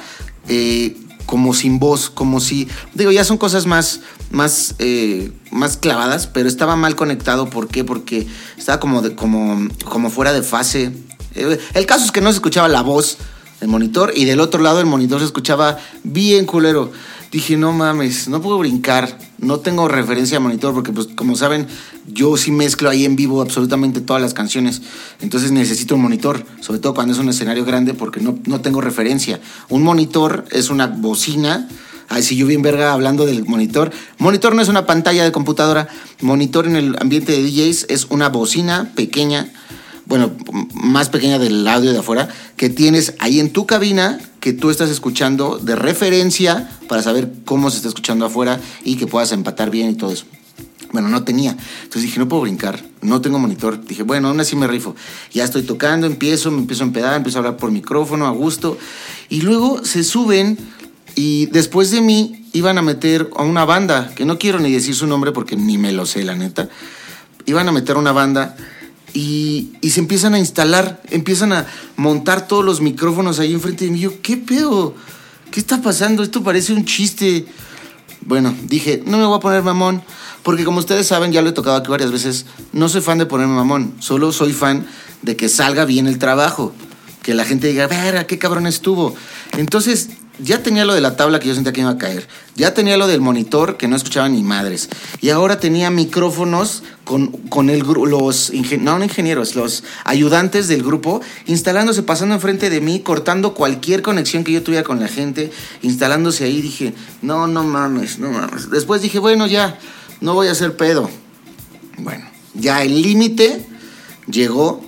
eh, 0.49 0.97
como 1.27 1.55
sin 1.55 1.79
voz, 1.79 2.11
como 2.11 2.41
si, 2.41 2.69
digo, 2.95 3.11
ya 3.11 3.25
son 3.25 3.39
cosas 3.39 3.67
más, 3.67 4.01
más, 4.31 4.75
eh, 4.79 5.33
más 5.51 5.77
clavadas, 5.77 6.27
pero 6.27 6.49
estaba 6.49 6.77
mal 6.77 6.97
conectado, 6.97 7.49
¿por 7.49 7.69
qué? 7.69 7.85
Porque 7.85 8.27
estaba 8.57 8.81
como, 8.81 9.03
de, 9.03 9.15
como, 9.15 9.69
como 9.85 10.11
fuera 10.11 10.33
de 10.33 10.43
fase. 10.43 10.93
Eh, 11.35 11.59
el 11.75 11.87
caso 11.87 12.05
es 12.05 12.13
que 12.13 12.21
no 12.21 12.31
se 12.31 12.37
escuchaba 12.37 12.69
la 12.69 12.83
voz 12.83 13.19
del 13.61 13.69
monitor 13.69 14.13
y 14.15 14.25
del 14.25 14.41
otro 14.41 14.63
lado 14.63 14.81
el 14.81 14.87
monitor 14.87 15.21
se 15.21 15.27
escuchaba 15.27 15.79
bien 16.03 16.45
culero 16.45 16.93
dije, 17.35 17.57
no 17.57 17.73
mames, 17.73 18.29
no 18.29 18.41
puedo 18.41 18.59
brincar, 18.59 19.19
no 19.39 19.59
tengo 19.59 19.89
referencia 19.89 20.37
a 20.37 20.41
monitor 20.41 20.73
porque 20.73 20.93
pues 20.93 21.09
como 21.17 21.35
saben, 21.35 21.67
yo 22.07 22.37
sí 22.37 22.53
mezclo 22.53 22.89
ahí 22.89 23.05
en 23.05 23.17
vivo 23.17 23.43
absolutamente 23.43 24.01
todas 24.01 24.23
las 24.23 24.35
canciones, 24.35 24.83
entonces 25.21 25.51
necesito 25.51 25.97
un 25.97 26.03
monitor, 26.03 26.47
sobre 26.61 26.79
todo 26.79 26.95
cuando 26.95 27.13
es 27.13 27.19
un 27.19 27.29
escenario 27.29 27.65
grande 27.65 27.93
porque 27.93 28.21
no, 28.21 28.39
no 28.47 28.61
tengo 28.61 28.81
referencia. 28.81 29.41
Un 29.69 29.83
monitor 29.83 30.45
es 30.53 30.71
una 30.71 30.87
bocina, 30.87 31.69
Ay, 32.09 32.23
si 32.23 32.37
yo 32.37 32.47
bien 32.47 32.61
verga 32.61 32.93
hablando 32.93 33.25
del 33.25 33.47
monitor. 33.47 33.91
Monitor 34.19 34.55
no 34.55 34.61
es 34.61 34.69
una 34.69 34.85
pantalla 34.85 35.25
de 35.25 35.33
computadora. 35.33 35.89
Monitor 36.21 36.67
en 36.67 36.77
el 36.77 36.97
ambiente 37.01 37.33
de 37.33 37.43
DJs 37.43 37.87
es 37.89 38.05
una 38.11 38.29
bocina 38.29 38.93
pequeña 38.95 39.51
bueno, 40.07 40.33
más 40.75 41.09
pequeña 41.09 41.39
del 41.39 41.67
audio 41.67 41.93
de 41.93 41.99
afuera, 41.99 42.29
que 42.57 42.69
tienes 42.69 43.15
ahí 43.21 43.41
en 43.41 43.51
tu 43.51 43.67
cabina, 43.67 44.21
que 44.45 44.53
tú 44.53 44.69
estás 44.69 44.91
escuchando 44.91 45.59
de 45.59 45.75
referencia 45.75 46.69
para 46.87 47.03
saber 47.03 47.33
cómo 47.47 47.71
se 47.71 47.79
está 47.79 47.89
escuchando 47.89 48.27
afuera 48.27 48.61
y 48.85 48.97
que 48.97 49.07
puedas 49.07 49.33
empatar 49.33 49.71
bien 49.71 49.89
y 49.89 49.95
todo 49.95 50.13
eso. 50.13 50.27
Bueno, 50.93 51.09
no 51.09 51.25
tenía. 51.25 51.53
Entonces 51.53 52.03
dije, 52.03 52.19
no 52.19 52.29
puedo 52.29 52.43
brincar, 52.43 52.85
no 53.01 53.23
tengo 53.23 53.39
monitor. 53.39 53.83
Dije, 53.83 54.03
bueno, 54.03 54.29
aún 54.29 54.39
así 54.41 54.55
me 54.55 54.67
rifo. 54.67 54.97
Ya 55.33 55.45
estoy 55.45 55.63
tocando, 55.63 56.07
empiezo, 56.07 56.51
me 56.51 56.59
empiezo 56.59 56.83
a 56.83 56.89
empedar, 56.89 57.17
empiezo 57.17 57.39
a 57.39 57.41
hablar 57.41 57.57
por 57.57 57.71
micrófono 57.71 58.27
a 58.27 58.33
gusto. 58.33 58.77
Y 59.31 59.41
luego 59.41 59.83
se 59.83 60.05
suben 60.05 60.59
y 61.15 61.47
después 61.47 61.91
de 61.91 62.03
mí 62.03 62.45
iban 62.53 62.77
a 62.77 62.83
meter 62.83 63.31
a 63.37 63.45
una 63.45 63.65
banda, 63.65 64.13
que 64.15 64.27
no 64.27 64.39
quiero 64.39 64.61
ni 64.61 64.71
decir 64.71 64.95
su 64.95 65.07
nombre 65.07 65.33
porque 65.33 65.57
ni 65.57 65.79
me 65.79 65.91
lo 65.91 66.05
sé, 66.05 66.23
la 66.23 66.35
neta. 66.35 66.69
Iban 67.47 67.67
a 67.67 67.73
meter 67.73 67.97
una 67.97 68.13
banda 68.13 68.59
y, 69.15 69.71
se 69.89 70.01
empiezan 70.01 70.35
a 70.35 70.39
instalar, 70.39 71.01
empiezan 71.11 71.53
a 71.53 71.67
montar 71.97 72.49
todos 72.49 72.65
los 72.65 72.81
micrófonos 72.81 73.39
ahí 73.39 73.53
enfrente 73.55 73.85
de 73.85 73.93
mí. 73.93 74.01
Yo, 74.01 74.21
¿qué 74.21 74.37
pedo? 74.37 74.95
¿Qué 75.53 75.61
está 75.61 75.81
pasando? 75.81 76.23
Esto 76.25 76.43
parece 76.43 76.73
un 76.73 76.85
chiste. 76.85 77.47
Bueno, 78.23 78.55
dije, 78.65 79.03
no 79.07 79.17
me 79.17 79.25
voy 79.25 79.37
a 79.37 79.41
poner 79.41 79.63
mamón, 79.63 80.03
porque 80.43 80.65
como 80.65 80.81
ustedes 80.81 81.07
saben, 81.07 81.31
ya 81.31 81.43
lo 81.43 81.51
he 81.51 81.53
tocado 81.53 81.77
aquí 81.77 81.91
varias 81.91 82.11
veces, 82.11 82.47
no 82.73 82.89
soy 82.89 83.03
fan 83.03 83.19
de 83.19 83.27
ponerme 83.27 83.55
mamón, 83.55 83.95
solo 84.01 84.33
soy 84.33 84.53
fan 84.53 84.87
de 85.23 85.37
que 85.37 85.49
salga 85.49 85.85
bien 85.85 86.07
el 86.07 86.19
trabajo, 86.19 86.73
que 87.23 87.35
la 87.35 87.45
gente 87.45 87.69
diga, 87.69 87.87
verga, 87.87 88.27
qué 88.27 88.39
cabrón 88.39 88.67
estuvo. 88.67 89.15
Entonces, 89.57 90.09
ya 90.39 90.63
tenía 90.63 90.85
lo 90.85 90.95
de 90.95 91.01
la 91.01 91.17
tabla 91.17 91.39
que 91.39 91.49
yo 91.49 91.55
sentía 91.55 91.73
que 91.73 91.83
iba 91.83 91.91
a 91.91 91.99
caer. 91.99 92.27
Ya 92.57 92.75
tenía 92.75 92.97
lo 92.97 93.07
del 93.07 93.21
monitor 93.21 93.77
que 93.77 93.87
no 93.87 93.95
escuchaba 93.95 94.29
ni 94.29 94.43
madres. 94.43 94.89
Y 95.21 95.31
ahora 95.31 95.61
tenía 95.61 95.91
micrófonos 95.91 96.83
con, 97.05 97.29
con 97.29 97.71
el, 97.71 97.81
los 97.81 98.53
no, 98.81 99.03
ingenieros, 99.03 99.55
los 99.55 99.85
ayudantes 100.05 100.67
del 100.67 100.83
grupo 100.83 101.21
instalándose, 101.47 102.03
pasando 102.03 102.35
enfrente 102.35 102.69
de 102.69 102.81
mí, 102.81 103.01
cortando 103.01 103.55
cualquier 103.55 104.03
conexión 104.03 104.43
que 104.43 104.53
yo 104.53 104.63
tuviera 104.63 104.85
con 104.85 104.99
la 104.99 105.09
gente, 105.09 105.53
instalándose 105.83 106.45
ahí. 106.45 106.61
Dije, 106.61 106.95
no, 107.23 107.47
no 107.47 107.63
mames, 107.63 108.19
no 108.19 108.31
mames. 108.31 108.71
Después 108.71 109.03
dije, 109.03 109.21
bueno, 109.21 109.47
ya, 109.47 109.79
no 110.21 110.35
voy 110.35 110.49
a 110.49 110.53
hacer 110.53 110.77
pedo. 110.77 111.11
Bueno, 111.99 112.25
ya 112.55 112.83
el 112.83 113.03
límite 113.03 113.65
llegó 114.27 114.85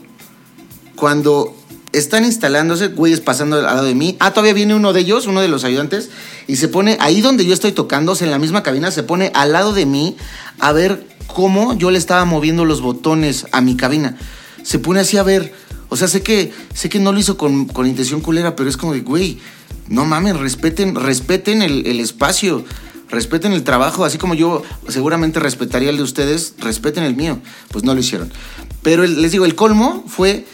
cuando 0.97 1.55
están 1.99 2.25
instalándose, 2.25 2.89
güeyes 2.89 3.21
pasando 3.21 3.57
al 3.57 3.63
lado 3.65 3.85
de 3.85 3.95
mí. 3.95 4.17
Ah, 4.21 4.33
todavía 4.33 4.53
viene 4.53 4.75
uno 4.75 4.93
de 4.93 5.01
ellos, 5.01 5.27
uno 5.27 5.41
de 5.41 5.49
los 5.49 5.65
ayudantes, 5.65 6.11
y 6.47 6.57
se 6.57 6.69
pone 6.69 6.97
ahí 7.01 7.21
donde 7.21 7.45
yo 7.45 7.55
estoy 7.55 7.73
tocando, 7.73 8.17
en 8.21 8.31
la 8.31 8.39
misma 8.39 8.63
cabina, 8.63 8.91
se 8.91 9.03
pone 9.03 9.31
al 9.35 9.53
lado 9.53 9.73
de 9.73 9.87
mí 9.87 10.17
a 10.59 10.73
ver 10.73 11.07
cómo 11.27 11.75
yo 11.75 11.91
le 11.91 11.99
estaba 11.99 12.25
moviendo 12.25 12.65
los 12.65 12.81
botones 12.81 13.47
a 13.53 13.61
mi 13.61 13.77
cabina. 13.77 14.17
Se 14.63 14.79
pone 14.79 15.01
así 15.01 15.17
a 15.17 15.23
ver. 15.23 15.53
O 15.89 15.97
sea, 15.97 16.09
sé 16.09 16.23
que, 16.23 16.53
sé 16.75 16.89
que 16.89 16.99
no 16.99 17.13
lo 17.13 17.21
hizo 17.21 17.37
con, 17.37 17.67
con 17.67 17.87
intención 17.87 18.21
culera, 18.21 18.57
pero 18.57 18.69
es 18.69 18.77
como 18.77 18.93
de, 18.93 19.01
güey, 19.01 19.39
no 19.89 20.05
mames, 20.05 20.37
respeten, 20.37 20.97
respeten 20.97 21.63
el, 21.63 21.87
el 21.87 22.01
espacio 22.01 22.65
respeten 23.09 23.53
el 23.53 23.63
trabajo, 23.63 24.05
así 24.05 24.19
como 24.19 24.35
yo 24.35 24.63
seguramente 24.89 25.39
respetaría 25.39 25.91
el 25.91 25.97
de 25.97 26.03
ustedes, 26.03 26.55
respeten 26.59 27.05
el 27.05 27.15
mío. 27.15 27.39
Pues 27.71 27.85
no 27.85 27.95
lo 27.95 28.01
hicieron. 28.01 28.33
Pero 28.83 29.07
les 29.07 29.33
digo, 29.33 29.45
el 29.45 29.55
colmo 29.55 30.05
fue 30.09 30.45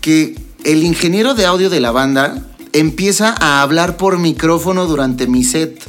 que 0.00 0.34
el 0.64 0.84
ingeniero 0.84 1.34
de 1.34 1.46
audio 1.46 1.70
de 1.70 1.80
la 1.80 1.90
banda 1.90 2.42
empieza 2.72 3.34
a 3.38 3.62
hablar 3.62 3.96
por 3.96 4.18
micrófono 4.18 4.86
durante 4.86 5.26
mi 5.26 5.44
set. 5.44 5.82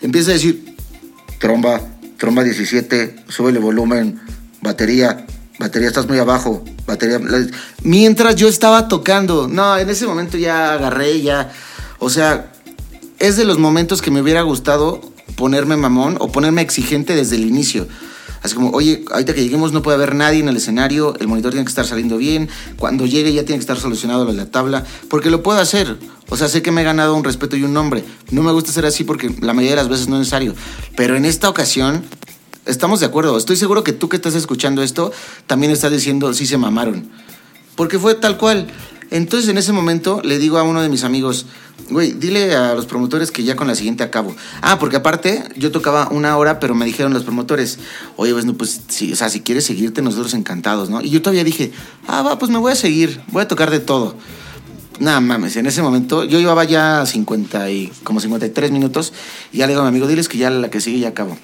Empieza 0.00 0.30
a 0.30 0.34
decir, 0.34 0.76
tromba, 1.38 1.80
tromba 2.18 2.44
17, 2.44 3.24
súbele 3.28 3.58
volumen, 3.58 4.20
batería, 4.60 5.26
batería 5.58 5.88
estás 5.88 6.08
muy 6.08 6.18
abajo, 6.18 6.64
batería... 6.86 7.20
Mientras 7.82 8.36
yo 8.36 8.48
estaba 8.48 8.88
tocando, 8.88 9.48
no, 9.48 9.76
en 9.78 9.88
ese 9.88 10.06
momento 10.06 10.36
ya 10.36 10.74
agarré, 10.74 11.22
ya... 11.22 11.52
O 11.98 12.10
sea, 12.10 12.52
es 13.18 13.36
de 13.36 13.44
los 13.44 13.58
momentos 13.58 14.02
que 14.02 14.10
me 14.10 14.20
hubiera 14.20 14.42
gustado 14.42 15.00
ponerme 15.36 15.76
mamón 15.76 16.16
o 16.20 16.30
ponerme 16.30 16.62
exigente 16.62 17.14
desde 17.14 17.36
el 17.36 17.44
inicio. 17.44 17.88
Así 18.44 18.54
como, 18.54 18.72
oye, 18.72 19.06
ahorita 19.10 19.32
que 19.32 19.42
lleguemos 19.42 19.72
no 19.72 19.80
puede 19.80 19.94
haber 19.94 20.14
nadie 20.14 20.40
en 20.40 20.48
el 20.50 20.56
escenario, 20.58 21.16
el 21.18 21.28
monitor 21.28 21.52
tiene 21.52 21.64
que 21.64 21.70
estar 21.70 21.86
saliendo 21.86 22.18
bien, 22.18 22.50
cuando 22.76 23.06
llegue 23.06 23.32
ya 23.32 23.42
tiene 23.46 23.56
que 23.56 23.62
estar 23.62 23.78
solucionado 23.78 24.30
la 24.30 24.50
tabla, 24.50 24.84
porque 25.08 25.30
lo 25.30 25.42
puedo 25.42 25.58
hacer. 25.58 25.96
O 26.28 26.36
sea, 26.36 26.48
sé 26.48 26.60
que 26.60 26.70
me 26.70 26.82
he 26.82 26.84
ganado 26.84 27.14
un 27.14 27.24
respeto 27.24 27.56
y 27.56 27.62
un 27.62 27.72
nombre. 27.72 28.04
No 28.30 28.42
me 28.42 28.52
gusta 28.52 28.70
ser 28.70 28.84
así 28.84 29.02
porque 29.02 29.34
la 29.40 29.54
mayoría 29.54 29.76
de 29.76 29.82
las 29.82 29.88
veces 29.88 30.08
no 30.08 30.16
es 30.16 30.20
necesario. 30.20 30.54
Pero 30.94 31.16
en 31.16 31.24
esta 31.24 31.48
ocasión, 31.48 32.04
estamos 32.66 33.00
de 33.00 33.06
acuerdo. 33.06 33.38
Estoy 33.38 33.56
seguro 33.56 33.82
que 33.82 33.94
tú 33.94 34.10
que 34.10 34.16
estás 34.16 34.34
escuchando 34.34 34.82
esto, 34.82 35.10
también 35.46 35.72
estás 35.72 35.90
diciendo, 35.90 36.34
sí 36.34 36.46
se 36.46 36.58
mamaron. 36.58 37.08
Porque 37.76 37.98
fue 37.98 38.14
tal 38.14 38.36
cual. 38.36 38.66
Entonces 39.14 39.48
en 39.48 39.58
ese 39.58 39.72
momento 39.72 40.20
le 40.24 40.40
digo 40.40 40.58
a 40.58 40.64
uno 40.64 40.82
de 40.82 40.88
mis 40.88 41.04
amigos, 41.04 41.46
güey, 41.88 42.10
dile 42.14 42.56
a 42.56 42.74
los 42.74 42.86
promotores 42.86 43.30
que 43.30 43.44
ya 43.44 43.54
con 43.54 43.68
la 43.68 43.76
siguiente 43.76 44.02
acabo. 44.02 44.34
Ah, 44.60 44.80
porque 44.80 44.96
aparte 44.96 45.44
yo 45.54 45.70
tocaba 45.70 46.08
una 46.10 46.36
hora, 46.36 46.58
pero 46.58 46.74
me 46.74 46.84
dijeron 46.84 47.14
los 47.14 47.22
promotores, 47.22 47.78
oye, 48.16 48.32
pues, 48.32 48.44
no, 48.44 48.54
pues 48.54 48.80
o 49.12 49.14
sea, 49.14 49.28
si 49.28 49.40
quieres 49.40 49.66
seguirte, 49.66 50.02
nosotros 50.02 50.34
encantados, 50.34 50.90
¿no? 50.90 51.00
Y 51.00 51.10
yo 51.10 51.22
todavía 51.22 51.44
dije, 51.44 51.70
ah, 52.08 52.22
va, 52.22 52.40
pues 52.40 52.50
me 52.50 52.58
voy 52.58 52.72
a 52.72 52.74
seguir, 52.74 53.20
voy 53.28 53.42
a 53.42 53.46
tocar 53.46 53.70
de 53.70 53.78
todo. 53.78 54.16
Nada 54.98 55.20
mames, 55.20 55.54
en 55.54 55.66
ese 55.66 55.80
momento 55.80 56.24
yo 56.24 56.40
llevaba 56.40 56.64
ya 56.64 57.06
50 57.06 57.70
y 57.70 57.92
como 58.02 58.18
53 58.18 58.72
minutos 58.72 59.12
y 59.52 59.58
ya 59.58 59.68
le 59.68 59.74
digo 59.74 59.82
a 59.82 59.84
mi 59.84 59.90
amigo, 59.90 60.08
diles 60.08 60.28
que 60.28 60.38
ya 60.38 60.50
la 60.50 60.70
que 60.70 60.80
sigue 60.80 60.98
ya 60.98 61.10
acabo. 61.10 61.38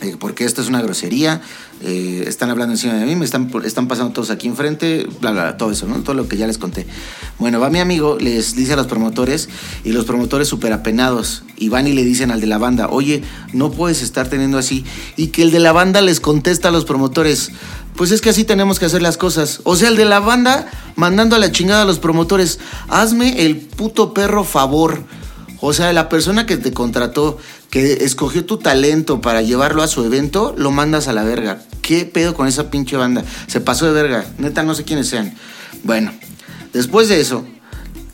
Eh, 0.00 0.16
porque 0.18 0.44
esto 0.44 0.62
es 0.62 0.68
una 0.68 0.80
grosería, 0.80 1.40
eh, 1.82 2.24
están 2.28 2.50
hablando 2.50 2.74
encima 2.74 2.94
de 2.94 3.04
mí, 3.04 3.16
me 3.16 3.24
están, 3.24 3.48
pasando 3.48 4.12
todos 4.12 4.30
aquí 4.30 4.46
enfrente, 4.46 5.08
bla, 5.20 5.32
bla, 5.32 5.42
bla, 5.42 5.56
todo 5.56 5.72
eso, 5.72 5.86
¿no? 5.86 5.96
Todo 6.02 6.14
lo 6.14 6.28
que 6.28 6.36
ya 6.36 6.46
les 6.46 6.56
conté. 6.56 6.86
Bueno, 7.40 7.58
va 7.58 7.68
mi 7.68 7.80
amigo, 7.80 8.16
les 8.20 8.54
dice 8.54 8.74
a 8.74 8.76
los 8.76 8.86
promotores 8.86 9.48
y 9.82 9.90
los 9.90 10.04
promotores 10.04 10.46
súper 10.46 10.72
apenados 10.72 11.42
y 11.56 11.68
van 11.68 11.88
y 11.88 11.94
le 11.94 12.04
dicen 12.04 12.30
al 12.30 12.40
de 12.40 12.46
la 12.46 12.58
banda, 12.58 12.88
oye, 12.88 13.22
no 13.52 13.72
puedes 13.72 14.02
estar 14.02 14.28
teniendo 14.28 14.56
así. 14.56 14.84
Y 15.16 15.28
que 15.28 15.42
el 15.42 15.50
de 15.50 15.58
la 15.58 15.72
banda 15.72 16.00
les 16.00 16.20
contesta 16.20 16.68
a 16.68 16.70
los 16.70 16.84
promotores, 16.84 17.50
pues 17.96 18.12
es 18.12 18.20
que 18.20 18.30
así 18.30 18.44
tenemos 18.44 18.78
que 18.78 18.84
hacer 18.84 19.02
las 19.02 19.16
cosas. 19.16 19.60
O 19.64 19.74
sea, 19.74 19.88
el 19.88 19.96
de 19.96 20.04
la 20.04 20.20
banda 20.20 20.70
mandando 20.94 21.34
a 21.34 21.40
la 21.40 21.50
chingada 21.50 21.82
a 21.82 21.86
los 21.86 21.98
promotores, 21.98 22.60
hazme 22.88 23.44
el 23.44 23.56
puto 23.56 24.14
perro 24.14 24.44
favor. 24.44 25.02
O 25.60 25.72
sea, 25.72 25.92
la 25.92 26.08
persona 26.08 26.46
que 26.46 26.56
te 26.56 26.72
contrató, 26.72 27.38
que 27.70 28.04
escogió 28.04 28.44
tu 28.44 28.58
talento 28.58 29.20
para 29.20 29.42
llevarlo 29.42 29.82
a 29.82 29.88
su 29.88 30.04
evento, 30.04 30.54
lo 30.56 30.70
mandas 30.70 31.08
a 31.08 31.12
la 31.12 31.24
verga. 31.24 31.62
¿Qué 31.82 32.04
pedo 32.04 32.34
con 32.34 32.46
esa 32.46 32.70
pinche 32.70 32.96
banda? 32.96 33.24
Se 33.46 33.60
pasó 33.60 33.86
de 33.86 33.92
verga. 33.92 34.24
Neta, 34.38 34.62
no 34.62 34.74
sé 34.74 34.84
quiénes 34.84 35.08
sean. 35.08 35.34
Bueno, 35.82 36.12
después 36.72 37.08
de 37.08 37.20
eso, 37.20 37.44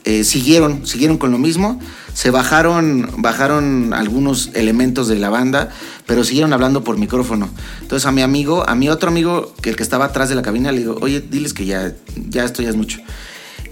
eh, 0.05 0.25
siguieron, 0.25 0.87
siguieron 0.87 1.19
con 1.19 1.31
lo 1.33 1.39
mismo. 1.39 1.81
Se 2.15 2.31
bajaron, 2.31 3.11
bajaron 3.19 3.93
algunos 3.93 4.51
elementos 4.55 5.09
de 5.09 5.19
la 5.19 5.31
banda, 5.31 5.71
pero 6.07 6.25
siguieron 6.25 6.53
hablando 6.53 6.85
por 6.85 6.97
micrófono. 6.97 7.49
Entonces 7.83 8.07
a 8.07 8.13
mi 8.13 8.23
amigo, 8.23 8.69
a 8.69 8.75
mi 8.75 8.89
otro 8.89 9.09
amigo, 9.11 9.53
que 9.61 9.71
el 9.71 9.77
que 9.77 9.83
estaba 9.83 10.07
atrás 10.07 10.29
de 10.29 10.37
la 10.37 10.43
cabina, 10.43 10.71
le 10.73 10.79
digo, 10.79 10.97
oye, 11.01 11.21
diles 11.21 11.53
que 11.53 11.67
ya, 11.67 11.93
ya 12.29 12.45
esto 12.45 12.63
ya 12.63 12.71
es 12.71 12.77
mucho. 12.77 13.01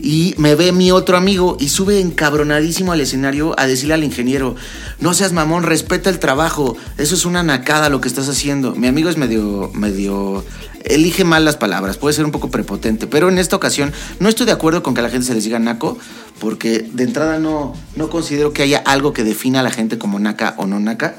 Y 0.05 0.35
me 0.37 0.57
ve 0.57 0.73
mi 0.73 0.91
otro 0.91 1.17
amigo 1.17 1.57
y 1.61 1.69
sube 1.69 2.01
encabronadísimo 2.01 2.91
al 2.91 3.01
escenario 3.01 3.55
a 3.57 3.69
decirle 3.69 3.95
al 3.95 4.03
ingeniero, 4.03 4.57
no 4.99 5.15
seas 5.15 5.33
mamón, 5.33 5.63
respeta 5.63 6.11
el 6.11 6.19
trabajo, 6.19 6.77
eso 6.99 7.15
es 7.15 7.25
una 7.25 7.45
nacada 7.45 7.89
lo 7.89 8.01
que 8.01 8.09
estás 8.09 8.29
haciendo. 8.29 8.75
Mi 8.75 8.89
amigo 8.89 9.09
es 9.09 9.17
medio, 9.17 9.71
medio, 9.75 10.45
elige 10.83 11.23
mal 11.23 11.45
las 11.45 11.57
palabras, 11.57 11.99
puede 11.99 12.15
ser 12.15 12.25
un 12.25 12.33
poco 12.33 12.51
prepotente, 12.51 13.07
pero 13.07 13.29
en 13.29 13.39
esta 13.39 13.55
ocasión 13.55 13.93
no 14.19 14.29
estoy 14.29 14.45
de 14.47 14.51
acuerdo 14.51 14.83
con 14.83 14.95
que 14.95 15.01
a 15.01 15.05
la 15.05 15.09
gente 15.09 15.29
se 15.29 15.35
les 15.35 15.45
diga 15.45 15.61
naco, 15.61 15.97
porque 16.41 16.85
de 16.93 17.05
entrada 17.05 17.39
no, 17.39 17.73
no 17.95 18.11
considero 18.11 18.53
que 18.53 18.63
haya 18.63 18.79
algo 18.79 19.13
que 19.13 19.23
defina 19.23 19.61
a 19.61 19.63
la 19.63 19.71
gente 19.71 19.99
como 19.99 20.19
naca 20.19 20.57
o 20.57 20.67
no 20.67 20.81
naca, 20.81 21.15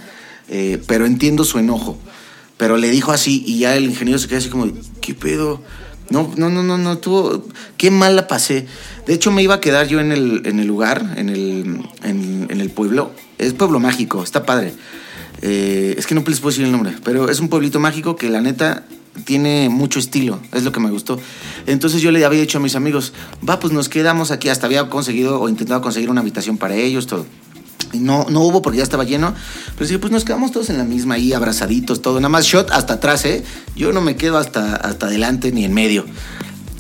eh, 0.50 0.84
pero 0.88 1.06
entiendo 1.06 1.46
su 1.46 1.58
enojo. 1.58 1.98
Pero 2.58 2.76
le 2.76 2.90
dijo 2.90 3.14
así 3.14 3.44
y 3.48 3.60
ya 3.60 3.78
el 3.78 3.86
ingeniero 3.86 4.20
se 4.20 4.28
queda 4.28 4.40
así 4.40 4.50
como, 4.50 4.68
¿qué 5.00 5.14
pedo? 5.14 5.62
No, 6.10 6.32
no, 6.36 6.50
no, 6.50 6.64
no, 6.64 6.78
no, 6.78 6.98
tuvo. 6.98 7.46
Qué 7.78 7.92
mal 7.92 8.16
la 8.16 8.28
pasé. 8.28 8.68
De 9.08 9.14
hecho, 9.14 9.32
me 9.32 9.42
iba 9.42 9.56
a 9.56 9.60
quedar 9.60 9.88
yo 9.88 10.00
en 10.00 10.12
el, 10.12 10.42
en 10.46 10.60
el 10.60 10.68
lugar, 10.68 11.16
en 11.18 11.30
el, 11.30 11.82
en, 12.04 12.48
el 12.50 12.70
pueblo. 12.70 13.12
Es 13.38 13.54
pueblo 13.54 13.80
mágico, 13.80 14.24
está 14.24 14.46
padre. 14.46 14.74
Eh, 15.42 15.96
es 15.98 16.08
que 16.08 16.16
no 16.16 16.24
les 16.26 16.40
puedo 16.40 16.52
decir 16.52 16.66
el 16.66 16.72
nombre, 16.72 16.94
pero 17.04 17.30
es 17.30 17.40
un 17.40 17.50
pueblito 17.50 17.80
mágico 17.80 18.16
que 18.16 18.30
la 18.30 18.42
neta 18.42 18.86
tiene 19.26 19.70
mucho 19.70 20.00
estilo, 20.00 20.40
es 20.54 20.64
lo 20.64 20.72
que 20.72 20.80
me 20.80 20.90
gustó. 20.90 21.20
Entonces 21.68 22.02
yo 22.02 22.12
le 22.12 22.24
había 22.26 22.40
dicho 22.40 22.58
a 22.58 22.62
mis 22.62 22.76
amigos, 22.76 23.14
va, 23.48 23.60
pues 23.60 23.74
nos 23.74 23.90
quedamos 23.90 24.32
aquí. 24.32 24.50
Hasta 24.50 24.66
había 24.66 24.90
conseguido 24.90 25.40
o 25.40 25.50
intentado 25.50 25.82
conseguir 25.82 26.10
una 26.10 26.22
habitación 26.22 26.58
para 26.58 26.76
ellos, 26.76 27.08
todo. 27.08 27.26
No, 27.94 28.26
no 28.30 28.42
hubo 28.42 28.62
porque 28.62 28.78
ya 28.78 28.84
estaba 28.84 29.04
lleno. 29.04 29.34
Pero 29.78 29.88
sí, 29.88 29.98
pues 29.98 30.12
nos 30.12 30.26
quedamos 30.26 30.52
todos 30.52 30.70
en 30.70 30.78
la 30.78 30.84
misma 30.84 31.16
ahí, 31.16 31.34
abrazaditos, 31.34 32.02
todo. 32.02 32.20
Nada 32.20 32.30
más 32.30 32.46
shot 32.46 32.72
hasta 32.72 32.96
atrás, 32.96 33.26
¿eh? 33.26 33.44
Yo 33.76 33.94
no 33.94 34.02
me 34.02 34.16
quedo 34.16 34.38
hasta, 34.38 34.76
hasta 34.76 35.08
adelante 35.08 35.52
ni 35.52 35.66
en 35.66 35.74
medio. 35.74 36.06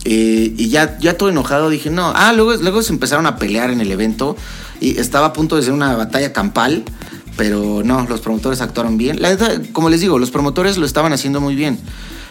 Eh, 0.05 0.53
y 0.57 0.69
ya, 0.69 0.97
ya 0.99 1.17
todo 1.17 1.29
enojado 1.29 1.69
dije, 1.69 1.89
no. 1.89 2.11
Ah, 2.15 2.33
luego, 2.33 2.53
luego 2.55 2.81
se 2.83 2.93
empezaron 2.93 3.25
a 3.25 3.37
pelear 3.37 3.69
en 3.69 3.81
el 3.81 3.91
evento. 3.91 4.35
Y 4.81 4.99
estaba 4.99 5.27
a 5.27 5.33
punto 5.33 5.55
de 5.55 5.63
ser 5.63 5.73
una 5.73 5.95
batalla 5.95 6.33
campal. 6.33 6.83
Pero 7.37 7.81
no, 7.83 8.05
los 8.07 8.21
promotores 8.21 8.61
actuaron 8.61 8.97
bien. 8.97 9.21
La 9.21 9.35
como 9.71 9.89
les 9.89 10.01
digo, 10.01 10.19
los 10.19 10.31
promotores 10.31 10.77
lo 10.77 10.85
estaban 10.85 11.13
haciendo 11.13 11.41
muy 11.41 11.55
bien. 11.55 11.79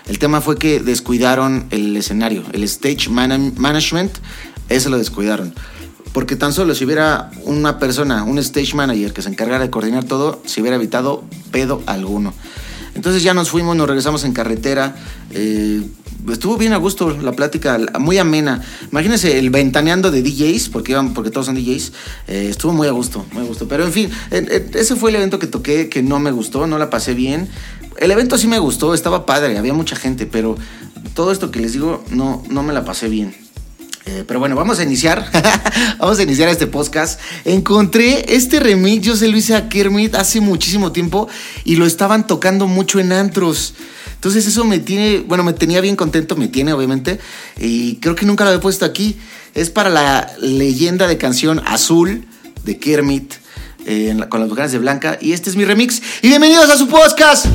El 0.06 0.18
tema 0.18 0.40
fue 0.40 0.56
que 0.56 0.80
descuidaron 0.80 1.66
el 1.70 1.96
escenario, 1.96 2.42
el 2.52 2.64
stage 2.64 3.08
man 3.08 3.54
management, 3.56 4.12
ese 4.68 4.90
lo 4.90 4.98
descuidaron. 4.98 5.54
Porque 6.12 6.36
tan 6.36 6.52
solo 6.52 6.74
si 6.74 6.84
hubiera 6.84 7.30
una 7.44 7.78
persona, 7.78 8.24
un 8.24 8.38
stage 8.38 8.74
manager 8.74 9.12
que 9.12 9.22
se 9.22 9.30
encargara 9.30 9.64
de 9.64 9.70
coordinar 9.70 10.04
todo, 10.04 10.42
se 10.44 10.60
hubiera 10.60 10.76
evitado 10.76 11.24
pedo 11.50 11.82
alguno. 11.86 12.34
Entonces 12.94 13.22
ya 13.22 13.32
nos 13.34 13.50
fuimos, 13.50 13.74
nos 13.76 13.86
regresamos 13.86 14.24
en 14.24 14.32
carretera. 14.32 14.94
Eh, 15.30 15.82
estuvo 16.30 16.58
bien 16.58 16.74
a 16.74 16.76
gusto 16.76 17.10
la 17.10 17.32
plática, 17.32 17.78
muy 17.98 18.18
amena. 18.18 18.60
Imagínense 18.90 19.38
el 19.38 19.50
ventaneando 19.50 20.10
de 20.10 20.22
DJs, 20.22 20.68
porque, 20.68 20.92
iban, 20.92 21.14
porque 21.14 21.30
todos 21.30 21.46
son 21.46 21.54
DJs. 21.54 21.92
Eh, 22.28 22.46
estuvo 22.50 22.72
muy 22.72 22.88
a 22.88 22.92
gusto, 22.92 23.24
muy 23.32 23.44
a 23.44 23.46
gusto. 23.46 23.66
Pero 23.66 23.84
en 23.84 23.92
fin, 23.92 24.10
ese 24.30 24.96
fue 24.96 25.10
el 25.10 25.16
evento 25.16 25.38
que 25.38 25.46
toqué 25.46 25.88
que 25.88 26.02
no 26.02 26.18
me 26.18 26.30
gustó, 26.30 26.66
no 26.66 26.78
la 26.78 26.90
pasé 26.90 27.14
bien. 27.14 27.48
El 27.98 28.10
evento 28.10 28.36
sí 28.36 28.46
me 28.46 28.58
gustó, 28.58 28.94
estaba 28.94 29.26
padre, 29.26 29.56
había 29.56 29.74
mucha 29.74 29.96
gente, 29.96 30.26
pero 30.26 30.56
todo 31.14 31.32
esto 31.32 31.50
que 31.50 31.60
les 31.60 31.72
digo 31.72 32.02
no, 32.10 32.42
no 32.48 32.62
me 32.62 32.72
la 32.72 32.84
pasé 32.84 33.08
bien. 33.08 33.41
Eh, 34.04 34.24
pero 34.26 34.40
bueno, 34.40 34.56
vamos 34.56 34.78
a 34.78 34.82
iniciar. 34.82 35.30
vamos 35.98 36.18
a 36.18 36.22
iniciar 36.22 36.48
este 36.48 36.66
podcast. 36.66 37.20
Encontré 37.44 38.34
este 38.34 38.60
remix, 38.60 39.04
yo 39.04 39.16
se 39.16 39.28
lo 39.28 39.36
hice 39.36 39.54
a 39.54 39.68
Kermit 39.68 40.14
hace 40.14 40.40
muchísimo 40.40 40.92
tiempo 40.92 41.28
y 41.64 41.76
lo 41.76 41.86
estaban 41.86 42.26
tocando 42.26 42.66
mucho 42.66 42.98
en 42.98 43.12
antros. 43.12 43.74
Entonces 44.14 44.46
eso 44.46 44.64
me 44.64 44.78
tiene, 44.78 45.20
bueno, 45.20 45.44
me 45.44 45.52
tenía 45.52 45.80
bien 45.80 45.96
contento, 45.96 46.36
me 46.36 46.48
tiene 46.48 46.72
obviamente, 46.72 47.18
y 47.58 47.96
creo 47.96 48.14
que 48.14 48.24
nunca 48.24 48.44
lo 48.44 48.50
había 48.50 48.60
puesto 48.60 48.84
aquí. 48.84 49.16
Es 49.54 49.70
para 49.70 49.90
la 49.90 50.32
leyenda 50.40 51.06
de 51.06 51.18
canción 51.18 51.60
Azul 51.66 52.26
de 52.64 52.78
Kermit 52.78 53.34
eh, 53.84 54.16
con 54.28 54.40
las 54.40 54.48
vocales 54.48 54.72
de 54.72 54.78
Blanca 54.78 55.18
y 55.20 55.32
este 55.32 55.50
es 55.50 55.56
mi 55.56 55.64
remix. 55.64 56.00
Y 56.22 56.28
bienvenidos 56.28 56.70
a 56.70 56.76
su 56.76 56.88
podcast. 56.88 57.46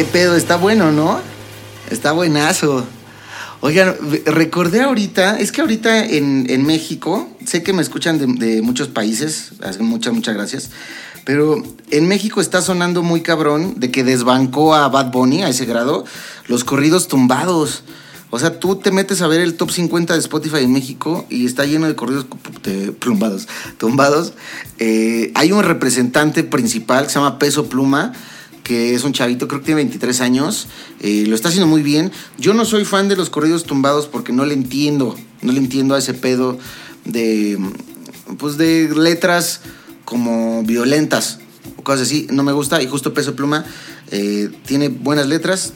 ¿Qué 0.00 0.06
pedo? 0.06 0.34
Está 0.34 0.56
bueno, 0.56 0.92
¿no? 0.92 1.20
Está 1.90 2.12
buenazo. 2.12 2.86
Oigan, 3.60 3.94
recordé 4.24 4.80
ahorita, 4.80 5.38
es 5.38 5.52
que 5.52 5.60
ahorita 5.60 6.06
en, 6.06 6.46
en 6.48 6.64
México, 6.64 7.28
sé 7.44 7.62
que 7.62 7.74
me 7.74 7.82
escuchan 7.82 8.38
de, 8.38 8.62
muchos 8.62 8.88
países, 8.88 9.52
muchas, 9.80 10.14
muchas 10.14 10.34
gracias, 10.34 10.70
pero 11.26 11.62
en 11.90 12.08
México 12.08 12.40
está 12.40 12.62
sonando 12.62 13.02
muy 13.02 13.20
cabrón 13.20 13.74
de 13.76 13.90
que 13.90 14.02
desbancó 14.02 14.74
a 14.74 14.88
Bad 14.88 15.10
Bunny 15.10 15.42
a 15.42 15.50
ese 15.50 15.66
grado 15.66 16.06
los 16.46 16.64
corridos 16.64 17.06
tumbados. 17.06 17.82
O 18.30 18.38
sea, 18.38 18.58
tú 18.58 18.76
te 18.76 18.92
metes 18.92 19.20
a 19.20 19.26
ver 19.26 19.42
el 19.42 19.54
top 19.58 19.70
50 19.70 20.14
de 20.14 20.20
Spotify 20.20 20.60
en 20.60 20.72
México 20.72 21.26
y 21.28 21.44
está 21.44 21.66
lleno 21.66 21.86
de 21.86 21.94
corridos 21.94 22.24
plumbados, 23.00 23.48
tumbados. 23.76 24.32
Eh, 24.78 25.30
hay 25.34 25.52
un 25.52 25.62
representante 25.62 26.42
principal 26.42 27.04
que 27.04 27.10
se 27.10 27.18
llama 27.18 27.38
Peso 27.38 27.66
Pluma, 27.66 28.14
que 28.70 28.94
es 28.94 29.02
un 29.02 29.12
chavito, 29.12 29.48
creo 29.48 29.62
que 29.62 29.66
tiene 29.66 29.80
23 29.80 30.20
años, 30.20 30.68
eh, 31.00 31.24
lo 31.26 31.34
está 31.34 31.48
haciendo 31.48 31.66
muy 31.66 31.82
bien. 31.82 32.12
Yo 32.38 32.54
no 32.54 32.64
soy 32.64 32.84
fan 32.84 33.08
de 33.08 33.16
los 33.16 33.28
corridos 33.28 33.64
tumbados 33.64 34.06
porque 34.06 34.32
no 34.32 34.44
le 34.44 34.54
entiendo, 34.54 35.16
no 35.42 35.50
le 35.50 35.58
entiendo 35.58 35.96
a 35.96 35.98
ese 35.98 36.14
pedo 36.14 36.56
de, 37.04 37.58
pues 38.38 38.58
de 38.58 38.88
letras 38.94 39.62
como 40.04 40.62
violentas 40.62 41.40
cosas 41.82 42.02
así, 42.02 42.26
no 42.30 42.42
me 42.42 42.52
gusta 42.52 42.82
y 42.82 42.86
justo 42.86 43.14
Peso 43.14 43.34
Pluma 43.34 43.64
eh, 44.10 44.50
tiene 44.66 44.88
buenas 44.88 45.26
letras. 45.26 45.72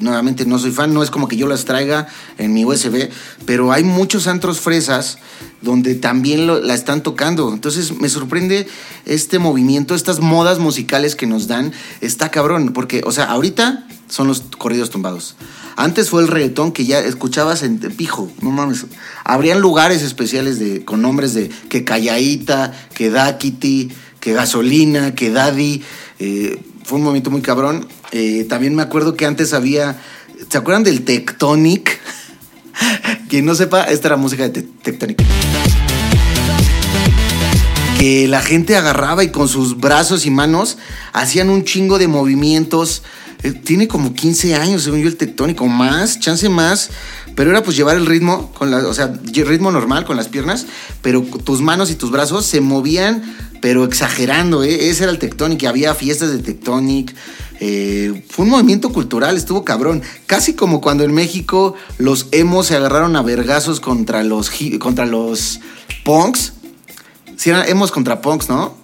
Nuevamente 0.00 0.44
no 0.44 0.58
soy 0.58 0.72
fan, 0.72 0.92
no 0.92 1.02
es 1.02 1.10
como 1.10 1.26
que 1.26 1.36
yo 1.36 1.46
las 1.46 1.64
traiga 1.64 2.06
en 2.36 2.52
mi 2.52 2.64
USB, 2.66 3.08
pero 3.46 3.72
hay 3.72 3.82
muchos 3.82 4.26
antros 4.26 4.60
fresas 4.60 5.18
donde 5.62 5.94
también 5.94 6.46
la 6.46 6.74
están 6.74 7.02
tocando. 7.02 7.52
Entonces 7.52 7.98
me 7.98 8.08
sorprende 8.08 8.68
este 9.06 9.38
movimiento, 9.38 9.94
estas 9.94 10.20
modas 10.20 10.58
musicales 10.58 11.16
que 11.16 11.26
nos 11.26 11.46
dan. 11.46 11.72
Está 12.00 12.30
cabrón, 12.30 12.72
porque, 12.74 13.02
o 13.06 13.12
sea, 13.12 13.24
ahorita 13.24 13.86
son 14.08 14.28
los 14.28 14.42
corridos 14.58 14.90
tumbados. 14.90 15.36
Antes 15.76 16.08
fue 16.08 16.22
el 16.22 16.28
reggaetón 16.28 16.72
que 16.72 16.86
ya 16.86 17.00
escuchabas 17.00 17.62
en 17.62 17.78
pijo, 17.78 18.32
no 18.40 18.50
mames. 18.50 18.86
Habrían 19.24 19.60
lugares 19.60 20.02
especiales 20.02 20.58
de, 20.58 20.84
con 20.86 21.02
nombres 21.02 21.34
de 21.34 21.50
que 21.68 21.84
Callaíta, 21.84 22.72
que 22.94 23.10
Dakiti, 23.10 23.90
que 24.26 24.32
Gasolina, 24.32 25.14
que 25.14 25.30
Daddy. 25.30 25.84
eh, 26.18 26.60
fue 26.82 26.98
un 26.98 27.04
movimiento 27.04 27.30
muy 27.30 27.42
cabrón. 27.42 27.86
Eh, 28.10 28.44
también 28.48 28.74
me 28.74 28.82
acuerdo 28.82 29.14
que 29.14 29.24
antes 29.24 29.52
había. 29.52 30.00
¿Se 30.50 30.58
acuerdan 30.58 30.82
del 30.82 31.04
Tectonic? 31.04 32.00
Quien 33.28 33.44
no 33.44 33.54
sepa, 33.54 33.84
esta 33.84 34.08
era 34.08 34.16
música 34.16 34.42
de 34.42 34.48
Te- 34.50 34.62
Tectonic. 34.82 35.22
Que 38.00 38.26
la 38.26 38.42
gente 38.42 38.74
agarraba 38.76 39.22
y 39.22 39.30
con 39.30 39.46
sus 39.48 39.78
brazos 39.78 40.26
y 40.26 40.30
manos 40.30 40.76
hacían 41.12 41.48
un 41.48 41.62
chingo 41.62 41.96
de 42.00 42.08
movimientos. 42.08 43.04
Eh, 43.44 43.52
tiene 43.52 43.86
como 43.86 44.12
15 44.12 44.56
años, 44.56 44.82
según 44.82 45.02
yo, 45.02 45.08
el 45.08 45.16
tectónico, 45.16 45.66
más, 45.68 46.18
chance 46.18 46.48
más. 46.48 46.90
Pero 47.36 47.50
era 47.50 47.62
pues 47.62 47.76
llevar 47.76 47.96
el 47.96 48.06
ritmo, 48.06 48.50
con 48.54 48.70
la, 48.72 48.78
o 48.78 48.92
sea, 48.94 49.12
ritmo 49.22 49.70
normal 49.70 50.04
con 50.04 50.16
las 50.16 50.26
piernas, 50.28 50.66
pero 51.02 51.20
tus 51.22 51.60
manos 51.60 51.90
y 51.90 51.94
tus 51.94 52.10
brazos 52.10 52.46
se 52.46 52.62
movían, 52.62 53.22
pero 53.66 53.82
exagerando, 53.82 54.62
¿eh? 54.62 54.90
Ese 54.90 55.02
era 55.02 55.10
el 55.10 55.18
tectónico, 55.18 55.64
y 55.64 55.66
había 55.66 55.92
fiestas 55.92 56.30
de 56.30 56.38
tectonic. 56.38 57.12
Eh, 57.58 58.22
fue 58.30 58.44
un 58.44 58.52
movimiento 58.52 58.92
cultural, 58.92 59.36
estuvo 59.36 59.64
cabrón. 59.64 60.02
Casi 60.26 60.54
como 60.54 60.80
cuando 60.80 61.02
en 61.02 61.12
México 61.12 61.74
los 61.98 62.28
emos 62.30 62.68
se 62.68 62.76
agarraron 62.76 63.16
a 63.16 63.22
vergazos 63.22 63.80
contra 63.80 64.22
los, 64.22 64.52
contra 64.78 65.04
los 65.04 65.58
punks. 66.04 66.52
Si 67.36 67.50
eran 67.50 67.68
emos 67.68 67.90
contra 67.90 68.20
punks, 68.20 68.48
¿no? 68.48 68.76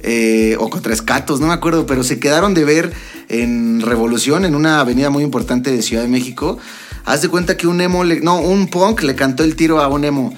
Eh, 0.00 0.56
o 0.58 0.68
contra 0.68 0.92
escatos, 0.92 1.38
no 1.38 1.46
me 1.46 1.52
acuerdo, 1.52 1.86
pero 1.86 2.02
se 2.02 2.18
quedaron 2.18 2.54
de 2.54 2.64
ver 2.64 2.92
en 3.28 3.80
Revolución, 3.82 4.44
en 4.44 4.56
una 4.56 4.80
avenida 4.80 5.10
muy 5.10 5.22
importante 5.22 5.70
de 5.70 5.80
Ciudad 5.80 6.02
de 6.02 6.08
México. 6.08 6.58
Haz 7.04 7.22
de 7.22 7.28
cuenta 7.28 7.56
que 7.56 7.68
un 7.68 7.80
emo, 7.80 8.02
le- 8.02 8.20
no, 8.20 8.40
un 8.40 8.66
punk 8.66 9.02
le 9.02 9.14
cantó 9.14 9.44
el 9.44 9.54
tiro 9.54 9.80
a 9.80 9.86
un 9.86 10.04
emo. 10.04 10.34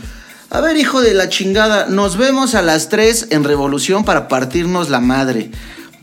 A 0.52 0.60
ver, 0.60 0.76
hijo 0.76 1.00
de 1.00 1.14
la 1.14 1.28
chingada, 1.28 1.86
nos 1.86 2.16
vemos 2.16 2.56
a 2.56 2.62
las 2.62 2.88
3 2.88 3.28
en 3.30 3.44
Revolución 3.44 4.04
para 4.04 4.26
partirnos 4.26 4.90
la 4.90 4.98
madre. 4.98 5.52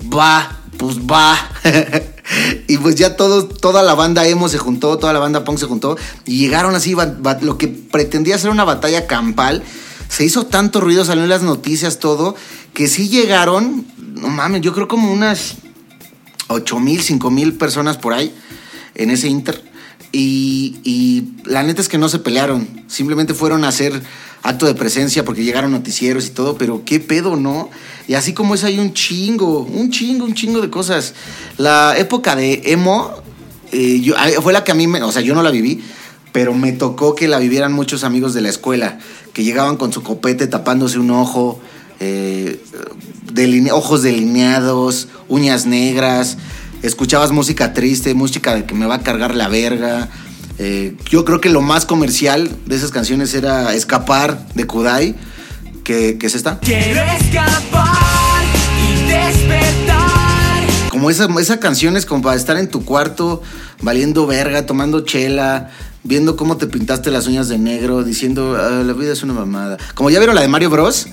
Va, 0.01 0.61
pues 0.77 0.99
va. 0.99 1.37
y 2.67 2.77
pues 2.77 2.95
ya 2.95 3.17
todo, 3.17 3.45
toda 3.45 3.83
la 3.83 3.93
banda 3.93 4.25
emo 4.25 4.47
se 4.47 4.57
juntó, 4.57 4.97
toda 4.99 5.11
la 5.11 5.19
banda 5.19 5.43
punk 5.43 5.57
se 5.57 5.65
juntó 5.65 5.97
y 6.25 6.37
llegaron 6.37 6.75
así, 6.75 6.95
lo 7.41 7.57
que 7.57 7.67
pretendía 7.67 8.37
ser 8.37 8.49
una 8.49 8.63
batalla 8.63 9.05
campal. 9.05 9.63
Se 10.07 10.23
hizo 10.23 10.45
tanto 10.45 10.79
ruido, 10.79 11.03
salió 11.03 11.23
en 11.23 11.29
las 11.29 11.43
noticias 11.43 11.99
todo, 11.99 12.37
que 12.73 12.87
sí 12.87 13.09
llegaron, 13.09 13.85
no 13.97 14.29
mames, 14.29 14.61
yo 14.61 14.73
creo 14.73 14.87
como 14.87 15.11
unas 15.11 15.55
8 16.47 16.79
mil, 16.79 17.01
5 17.01 17.29
mil 17.31 17.51
personas 17.55 17.97
por 17.97 18.13
ahí 18.13 18.33
en 18.95 19.11
ese 19.11 19.27
Inter. 19.27 19.61
Y, 20.11 21.25
la 21.45 21.63
neta 21.63 21.81
es 21.81 21.89
que 21.89 21.97
no 21.97 22.09
se 22.09 22.19
pelearon, 22.19 22.67
simplemente 22.87 23.33
fueron 23.33 23.63
a 23.63 23.69
hacer 23.69 24.01
acto 24.43 24.65
de 24.65 24.73
presencia 24.73 25.25
porque 25.25 25.43
llegaron 25.43 25.71
noticieros 25.71 26.27
y 26.27 26.29
todo, 26.31 26.57
pero 26.57 26.83
qué 26.85 26.99
pedo, 26.99 27.35
¿no? 27.35 27.69
Y 28.07 28.13
así 28.13 28.33
como 28.33 28.55
es, 28.55 28.63
hay 28.63 28.79
un 28.79 28.93
chingo, 28.93 29.61
un 29.61 29.91
chingo, 29.91 30.25
un 30.25 30.33
chingo 30.33 30.61
de 30.61 30.69
cosas. 30.69 31.13
La 31.57 31.97
época 31.97 32.35
de 32.35 32.61
emo 32.65 33.11
eh, 33.71 34.13
ah, 34.15 34.27
fue 34.41 34.53
la 34.53 34.63
que 34.63 34.71
a 34.71 34.75
mí, 34.75 34.87
me, 34.87 35.01
o 35.03 35.11
sea, 35.11 35.21
yo 35.21 35.35
no 35.35 35.43
la 35.43 35.51
viví, 35.51 35.81
pero 36.31 36.53
me 36.53 36.71
tocó 36.71 37.15
que 37.15 37.27
la 37.27 37.39
vivieran 37.39 37.73
muchos 37.73 38.03
amigos 38.03 38.33
de 38.33 38.41
la 38.41 38.49
escuela, 38.49 38.99
que 39.33 39.43
llegaban 39.43 39.77
con 39.77 39.91
su 39.91 40.03
copete 40.03 40.47
tapándose 40.47 40.99
un 40.99 41.11
ojo, 41.11 41.59
eh, 41.99 42.61
ojos 43.71 44.03
delineados, 44.03 45.07
uñas 45.27 45.65
negras, 45.65 46.37
escuchabas 46.83 47.31
música 47.31 47.73
triste, 47.73 48.13
música 48.13 48.55
de 48.55 48.65
que 48.65 48.73
me 48.75 48.85
va 48.85 48.95
a 48.95 49.01
cargar 49.03 49.35
la 49.35 49.47
verga. 49.47 50.09
Eh, 50.59 50.95
yo 51.09 51.23
creo 51.25 51.39
que 51.39 51.49
lo 51.49 51.61
más 51.61 51.85
comercial 51.85 52.49
de 52.65 52.75
esas 52.75 52.91
canciones 52.91 53.33
era 53.33 53.73
Escapar 53.73 54.47
de 54.55 54.65
Kudai, 54.65 55.15
que, 55.83 56.17
que 56.17 56.27
es 56.27 56.35
esta. 56.35 56.59
Quiero 56.59 57.01
escapar 57.19 58.43
y 58.89 59.07
despertar. 59.07 60.07
Como 60.89 61.09
esa, 61.11 61.27
esa 61.39 61.59
canción 61.59 61.95
es 61.95 62.05
como 62.05 62.23
para 62.23 62.35
estar 62.35 62.57
en 62.57 62.69
tu 62.69 62.83
cuarto, 62.83 63.43
valiendo 63.81 64.25
verga, 64.25 64.65
tomando 64.65 65.01
chela, 65.01 65.69
viendo 66.03 66.35
cómo 66.35 66.57
te 66.57 66.65
pintaste 66.65 67.11
las 67.11 67.27
uñas 67.27 67.49
de 67.49 67.59
negro, 67.59 68.03
diciendo, 68.03 68.57
"Ah, 68.59 68.81
la 68.83 68.93
vida 68.93 69.13
es 69.13 69.21
una 69.21 69.33
mamada. 69.33 69.77
Como 69.93 70.09
ya 70.09 70.17
vieron 70.19 70.35
la 70.35 70.41
de 70.41 70.47
Mario 70.47 70.69
Bros. 70.71 71.07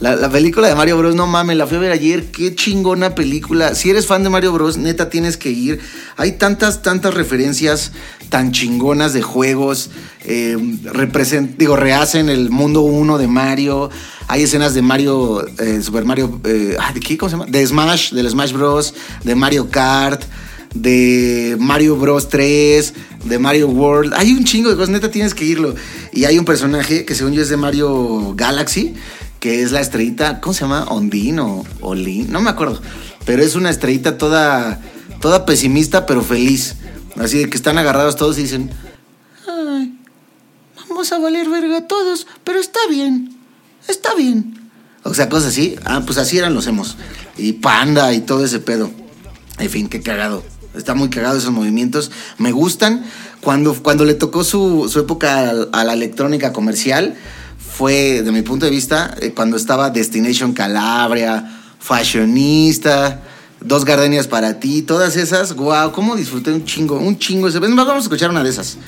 La, 0.00 0.14
la 0.14 0.30
película 0.30 0.68
de 0.68 0.74
Mario 0.74 0.96
Bros, 0.96 1.14
no 1.14 1.26
mames, 1.26 1.56
la 1.56 1.66
fui 1.66 1.76
a 1.76 1.80
ver 1.80 1.92
ayer, 1.92 2.30
qué 2.30 2.54
chingona 2.54 3.14
película. 3.14 3.74
Si 3.74 3.90
eres 3.90 4.06
fan 4.06 4.22
de 4.22 4.30
Mario 4.30 4.52
Bros, 4.52 4.76
neta 4.76 5.10
tienes 5.10 5.36
que 5.36 5.50
ir. 5.50 5.80
Hay 6.16 6.32
tantas, 6.32 6.82
tantas 6.82 7.14
referencias 7.14 7.92
tan 8.28 8.52
chingonas 8.52 9.12
de 9.12 9.22
juegos. 9.22 9.90
eh, 10.24 10.56
digo, 11.56 11.76
rehacen 11.76 12.28
el 12.28 12.50
mundo 12.50 12.82
1 12.82 13.18
de 13.18 13.26
Mario. 13.26 13.90
Hay 14.28 14.42
escenas 14.42 14.74
de 14.74 14.82
Mario, 14.82 15.46
eh, 15.58 15.80
Super 15.82 16.04
Mario, 16.04 16.40
eh, 16.44 16.76
¿de 16.94 17.00
qué? 17.00 17.16
¿Cómo 17.16 17.30
se 17.30 17.36
llama? 17.36 17.46
De 17.50 17.66
Smash, 17.66 18.12
del 18.12 18.28
Smash 18.28 18.52
Bros, 18.52 18.94
de 19.24 19.34
Mario 19.34 19.70
Kart, 19.70 20.22
de 20.74 21.56
Mario 21.58 21.96
Bros 21.96 22.28
3, 22.28 22.94
de 23.24 23.38
Mario 23.38 23.68
World. 23.68 24.12
Hay 24.14 24.32
un 24.32 24.44
chingo 24.44 24.68
de 24.68 24.76
cosas, 24.76 24.90
neta 24.90 25.10
tienes 25.10 25.34
que 25.34 25.44
irlo. 25.44 25.74
Y 26.12 26.24
hay 26.24 26.38
un 26.38 26.44
personaje 26.44 27.04
que 27.04 27.14
según 27.14 27.32
yo 27.32 27.42
es 27.42 27.48
de 27.48 27.56
Mario 27.56 28.34
Galaxy, 28.36 28.94
que 29.40 29.62
es 29.62 29.72
la 29.72 29.80
estrellita, 29.80 30.40
¿cómo 30.40 30.54
se 30.54 30.62
llama? 30.62 30.84
Ondine 30.88 31.40
o 31.40 31.64
Olin, 31.80 32.30
no 32.30 32.40
me 32.40 32.50
acuerdo. 32.50 32.80
Pero 33.24 33.42
es 33.42 33.54
una 33.54 33.70
estrellita 33.70 34.18
toda, 34.18 34.80
toda 35.20 35.46
pesimista 35.46 36.06
pero 36.06 36.22
feliz. 36.22 36.76
Así 37.16 37.38
de 37.38 37.50
que 37.50 37.56
están 37.56 37.78
agarrados 37.78 38.16
todos 38.16 38.38
y 38.38 38.42
dicen, 38.42 38.70
ay, 39.46 39.98
vamos 40.88 41.12
a 41.12 41.18
valer 41.18 41.48
verga 41.48 41.86
todos, 41.86 42.26
pero 42.44 42.60
está 42.60 42.80
bien, 42.88 43.36
está 43.86 44.14
bien. 44.14 44.70
O 45.04 45.14
sea, 45.14 45.28
cosas 45.28 45.50
así. 45.50 45.76
Ah, 45.84 46.02
pues 46.04 46.18
así 46.18 46.38
eran 46.38 46.54
los 46.54 46.66
hemos. 46.66 46.96
Y 47.36 47.54
panda 47.54 48.12
y 48.12 48.20
todo 48.20 48.44
ese 48.44 48.58
pedo. 48.58 48.90
En 49.58 49.70
fin, 49.70 49.88
qué 49.88 50.02
cagado. 50.02 50.44
Está 50.76 50.94
muy 50.94 51.08
cagado 51.08 51.38
esos 51.38 51.52
movimientos. 51.52 52.10
Me 52.36 52.52
gustan. 52.52 53.04
Cuando, 53.40 53.74
cuando 53.74 54.04
le 54.04 54.14
tocó 54.14 54.44
su, 54.44 54.92
época 54.96 55.52
a 55.72 55.84
la 55.84 55.92
electrónica 55.92 56.52
comercial, 56.52 57.16
fue, 57.78 58.22
de 58.24 58.32
mi 58.32 58.42
punto 58.42 58.64
de 58.66 58.72
vista, 58.72 59.14
eh, 59.20 59.30
cuando 59.32 59.56
estaba 59.56 59.90
Destination 59.90 60.52
Calabria, 60.52 61.48
Fashionista, 61.78 63.20
Dos 63.60 63.84
Gardenias 63.84 64.26
para 64.26 64.58
ti, 64.58 64.82
todas 64.82 65.16
esas. 65.16 65.54
Wow, 65.54 65.92
cómo 65.92 66.16
disfruté 66.16 66.52
un 66.52 66.64
chingo, 66.64 66.96
un 66.98 67.16
chingo. 67.18 67.46
ese- 67.46 67.60
Vamos 67.60 67.88
a 67.88 67.98
escuchar 67.98 68.30
una 68.30 68.42
de 68.42 68.50
esas. 68.50 68.78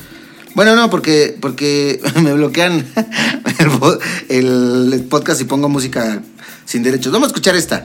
Bueno, 0.57 0.75
no, 0.75 0.91
porque, 0.91 1.37
porque 1.41 2.01
me 2.17 2.33
bloquean 2.33 2.85
el, 3.59 3.71
po- 3.79 3.99
el 4.29 5.07
podcast 5.09 5.41
y 5.41 5.45
pongo 5.45 5.69
música 5.69 6.21
sin 6.65 6.83
derechos. 6.83 7.13
Vamos 7.13 7.27
a 7.27 7.31
escuchar 7.31 7.55
esta. 7.55 7.85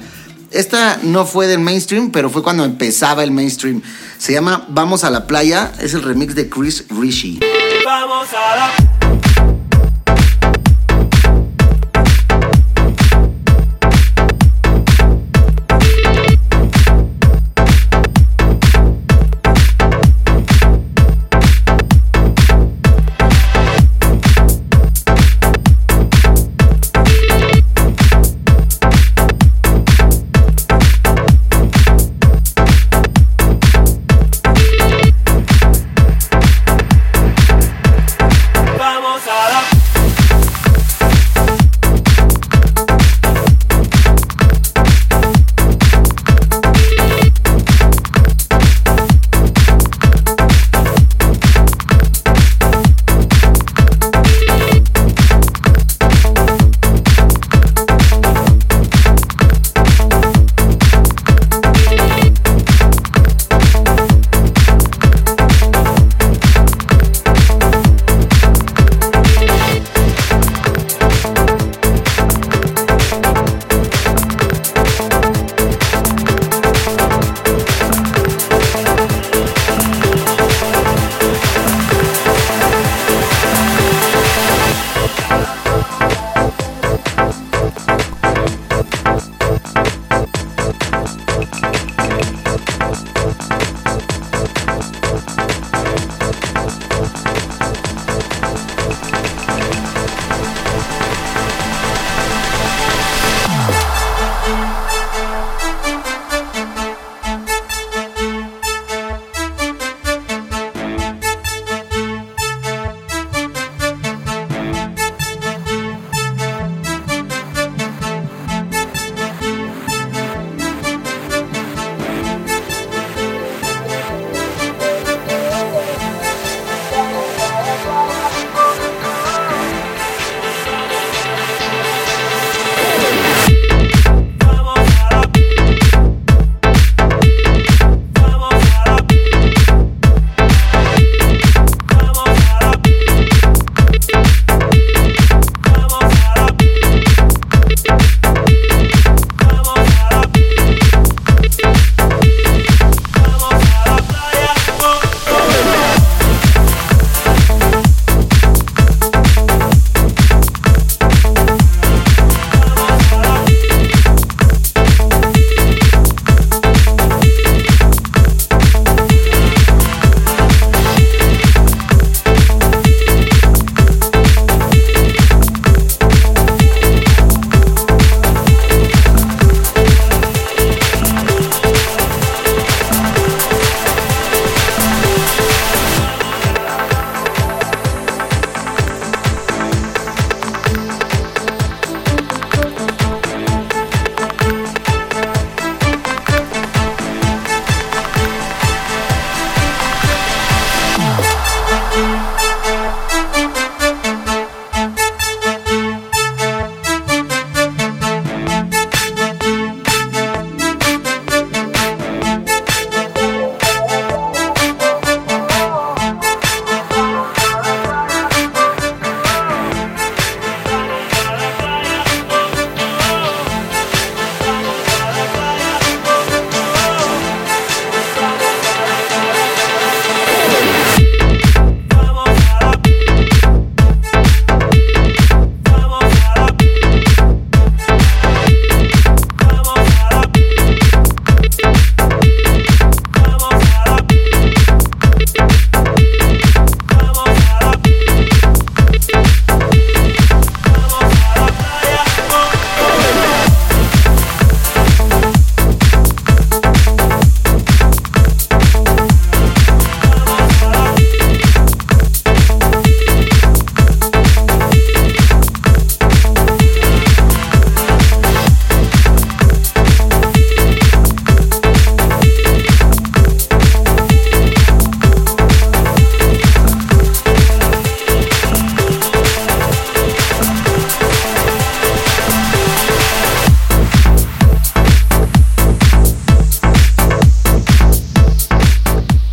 Esta 0.51 0.99
no 1.03 1.25
fue 1.27 1.45
del 1.47 1.59
mainstream, 1.59 2.11
pero 2.11 2.29
fue 2.31 2.41
cuando 2.41 2.63
empezaba 2.63 3.23
el 3.23 3.29
mainstream. 3.31 3.81
Se 4.17 4.33
llama 4.33 4.65
Vamos 4.69 5.03
a 5.03 5.09
la 5.11 5.27
playa. 5.27 5.71
Es 5.79 5.93
el 5.93 6.01
remix 6.01 6.33
de 6.33 6.49
Chris 6.49 6.85
Rishi. 6.89 7.39
Vamos 7.85 8.27
a 8.29 8.55
la 8.55 8.94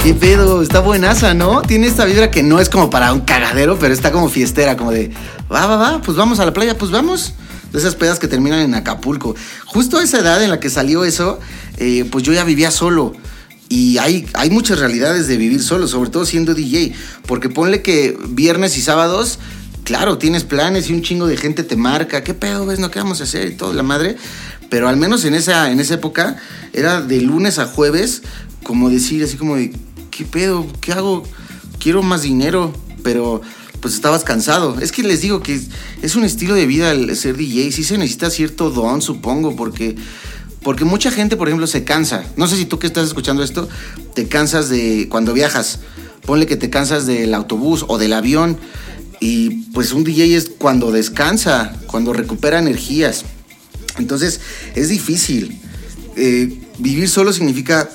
está 0.04 0.80
buenaza, 0.80 1.34
¿no? 1.34 1.62
Tiene 1.62 1.86
esta 1.86 2.04
vibra 2.04 2.30
que 2.30 2.42
no 2.42 2.60
es 2.60 2.68
como 2.68 2.90
para 2.90 3.12
un 3.12 3.20
cagadero, 3.20 3.78
pero 3.78 3.94
está 3.94 4.10
como 4.10 4.28
fiestera, 4.28 4.76
como 4.76 4.90
de, 4.90 5.10
va, 5.52 5.66
va, 5.66 5.76
va, 5.76 6.02
pues 6.02 6.16
vamos 6.16 6.40
a 6.40 6.44
la 6.44 6.52
playa, 6.52 6.76
pues 6.76 6.90
vamos. 6.90 7.34
De 7.72 7.78
esas 7.78 7.94
pedas 7.94 8.18
que 8.18 8.28
terminan 8.28 8.60
en 8.60 8.74
Acapulco. 8.74 9.34
Justo 9.64 9.98
a 9.98 10.02
esa 10.02 10.18
edad 10.18 10.42
en 10.42 10.50
la 10.50 10.60
que 10.60 10.68
salió 10.68 11.04
eso, 11.04 11.40
eh, 11.78 12.06
pues 12.10 12.22
yo 12.22 12.32
ya 12.32 12.44
vivía 12.44 12.70
solo. 12.70 13.14
Y 13.70 13.96
hay, 13.96 14.26
hay 14.34 14.50
muchas 14.50 14.78
realidades 14.78 15.26
de 15.26 15.38
vivir 15.38 15.62
solo, 15.62 15.88
sobre 15.88 16.10
todo 16.10 16.26
siendo 16.26 16.52
DJ. 16.52 16.92
Porque 17.26 17.48
ponle 17.48 17.80
que 17.80 18.18
viernes 18.28 18.76
y 18.76 18.82
sábados, 18.82 19.38
claro, 19.84 20.18
tienes 20.18 20.44
planes 20.44 20.90
y 20.90 20.92
un 20.92 21.00
chingo 21.00 21.26
de 21.26 21.38
gente 21.38 21.62
te 21.62 21.76
marca. 21.76 22.22
¿Qué 22.22 22.34
pedo, 22.34 22.66
ves? 22.66 22.78
¿No 22.78 22.90
qué 22.90 22.98
vamos 22.98 23.20
a 23.20 23.24
hacer? 23.24 23.48
Y 23.48 23.54
todo, 23.54 23.72
la 23.72 23.82
madre. 23.82 24.16
Pero 24.68 24.88
al 24.88 24.98
menos 24.98 25.24
en 25.24 25.32
esa, 25.32 25.70
en 25.70 25.80
esa 25.80 25.94
época 25.94 26.36
era 26.74 27.00
de 27.00 27.22
lunes 27.22 27.58
a 27.58 27.64
jueves, 27.64 28.22
como 28.62 28.90
decir, 28.90 29.24
así 29.24 29.38
como 29.38 29.56
de, 29.56 29.72
¿qué 30.12 30.24
pedo? 30.24 30.66
¿Qué 30.80 30.92
hago? 30.92 31.24
Quiero 31.80 32.02
más 32.04 32.22
dinero, 32.22 32.72
pero 33.02 33.40
pues 33.80 33.94
estabas 33.94 34.22
cansado. 34.22 34.78
Es 34.80 34.92
que 34.92 35.02
les 35.02 35.22
digo 35.22 35.42
que 35.42 35.60
es 36.02 36.14
un 36.14 36.24
estilo 36.24 36.54
de 36.54 36.66
vida 36.66 36.92
el 36.92 37.16
ser 37.16 37.36
DJ. 37.36 37.72
Sí 37.72 37.82
se 37.82 37.98
necesita 37.98 38.30
cierto 38.30 38.70
don, 38.70 39.02
supongo, 39.02 39.56
porque, 39.56 39.96
porque 40.62 40.84
mucha 40.84 41.10
gente, 41.10 41.36
por 41.36 41.48
ejemplo, 41.48 41.66
se 41.66 41.82
cansa. 41.82 42.24
No 42.36 42.46
sé 42.46 42.56
si 42.56 42.66
tú 42.66 42.78
que 42.78 42.86
estás 42.86 43.08
escuchando 43.08 43.42
esto, 43.42 43.68
te 44.14 44.28
cansas 44.28 44.68
de 44.68 45.08
cuando 45.10 45.32
viajas. 45.32 45.80
Ponle 46.24 46.46
que 46.46 46.56
te 46.56 46.70
cansas 46.70 47.06
del 47.06 47.34
autobús 47.34 47.84
o 47.88 47.98
del 47.98 48.12
avión. 48.12 48.56
Y 49.18 49.64
pues 49.72 49.92
un 49.92 50.04
DJ 50.04 50.36
es 50.36 50.50
cuando 50.56 50.92
descansa, 50.92 51.76
cuando 51.88 52.12
recupera 52.12 52.60
energías. 52.60 53.24
Entonces 53.98 54.40
es 54.76 54.88
difícil. 54.88 55.58
Eh, 56.14 56.60
vivir 56.78 57.08
solo 57.08 57.32
significa, 57.32 57.88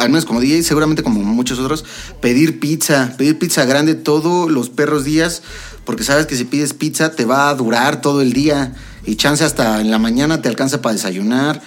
al 0.00 0.08
menos 0.08 0.24
como 0.24 0.40
DJ, 0.40 0.62
seguramente 0.62 1.02
como 1.02 1.20
muchos 1.22 1.58
otros, 1.58 1.84
pedir 2.20 2.60
pizza, 2.60 3.14
pedir 3.16 3.38
pizza 3.38 3.64
grande 3.64 3.94
todos 3.94 4.50
los 4.50 4.70
perros 4.70 5.04
días, 5.04 5.42
porque 5.84 6.04
sabes 6.04 6.26
que 6.26 6.36
si 6.36 6.44
pides 6.44 6.74
pizza 6.74 7.12
te 7.12 7.24
va 7.24 7.48
a 7.48 7.54
durar 7.54 8.00
todo 8.00 8.20
el 8.22 8.32
día 8.32 8.74
y 9.06 9.16
chance 9.16 9.44
hasta 9.44 9.80
en 9.80 9.90
la 9.90 9.98
mañana 9.98 10.40
te 10.40 10.48
alcanza 10.48 10.80
para 10.82 10.94
desayunar. 10.94 11.62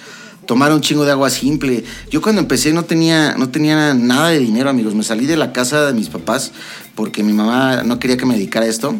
Tomar 0.46 0.72
un 0.72 0.80
chingo 0.80 1.04
de 1.04 1.10
agua 1.10 1.28
simple. 1.28 1.84
Yo 2.10 2.22
cuando 2.22 2.40
empecé 2.40 2.72
no 2.72 2.86
tenía, 2.86 3.34
no 3.36 3.50
tenía 3.50 3.92
nada 3.92 4.30
de 4.30 4.38
dinero, 4.38 4.70
amigos. 4.70 4.94
Me 4.94 5.02
salí 5.02 5.26
de 5.26 5.36
la 5.36 5.52
casa 5.52 5.84
de 5.84 5.92
mis 5.92 6.08
papás 6.08 6.52
porque 6.94 7.22
mi 7.22 7.34
mamá 7.34 7.82
no 7.82 7.98
quería 7.98 8.16
que 8.16 8.24
me 8.24 8.34
dedicara 8.34 8.64
a 8.64 8.68
esto. 8.70 8.98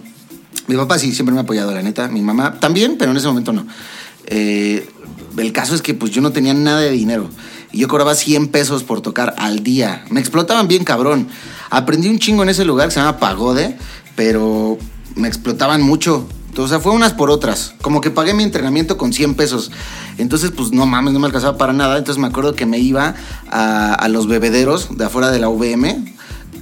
Mi 0.67 0.77
papá 0.77 0.99
sí, 0.99 1.13
siempre 1.15 1.33
me 1.33 1.41
ha 1.41 1.45
apoyado, 1.45 1.73
la 1.73 1.83
neta. 1.83 2.09
Mi 2.09 2.21
mamá 2.21 2.61
también, 2.61 2.97
pero 2.99 3.13
en 3.13 3.17
ese 3.17 3.29
momento 3.29 3.55
no. 3.55 3.67
Eh, 4.27 4.87
el 5.39 5.53
caso 5.53 5.75
es 5.75 5.81
que 5.81 5.95
pues 5.95 6.13
yo 6.13 6.21
no 6.21 6.33
tenía 6.33 6.53
nada 6.53 6.81
de 6.81 6.91
dinero. 6.91 7.31
Y 7.73 7.79
yo 7.79 7.89
cobraba 7.89 8.15
100 8.15 8.49
pesos 8.49 8.83
por 8.83 9.01
tocar 9.01 9.35
al 9.39 9.63
día. 9.63 10.05
Me 10.11 10.21
explotaban 10.21 10.69
bien 10.69 10.85
cabrón. 10.85 11.29
Aprendí 11.71 12.09
un 12.09 12.19
chingo 12.19 12.43
en 12.43 12.49
ese 12.49 12.65
lugar 12.65 12.89
que 12.89 12.95
se 12.95 13.01
llama 13.01 13.19
Pagode, 13.19 13.77
pero 14.17 14.79
me 15.15 15.29
explotaban 15.29 15.83
mucho. 15.83 16.27
O 16.57 16.67
sea, 16.67 16.81
fue 16.81 16.93
unas 16.93 17.13
por 17.13 17.31
otras. 17.31 17.75
Como 17.83 18.01
que 18.01 18.11
pagué 18.11 18.35
mi 18.35 18.43
entrenamiento 18.43 18.97
con 18.97 19.13
100 19.13 19.35
pesos. 19.35 19.71
Entonces, 20.17 20.51
pues 20.51 20.73
no 20.73 20.87
mames, 20.87 21.13
no 21.13 21.21
me 21.21 21.27
alcanzaba 21.27 21.57
para 21.57 21.73
nada. 21.73 21.99
Entonces 21.99 22.21
me 22.21 22.27
acuerdo 22.27 22.55
que 22.55 22.67
me 22.67 22.79
iba 22.79 23.15
a, 23.51 24.09
los 24.09 24.27
bebederos 24.27 24.97
de 24.97 25.05
afuera 25.05 25.31
de 25.31 25.39
la 25.39 25.49
VM, 25.49 26.15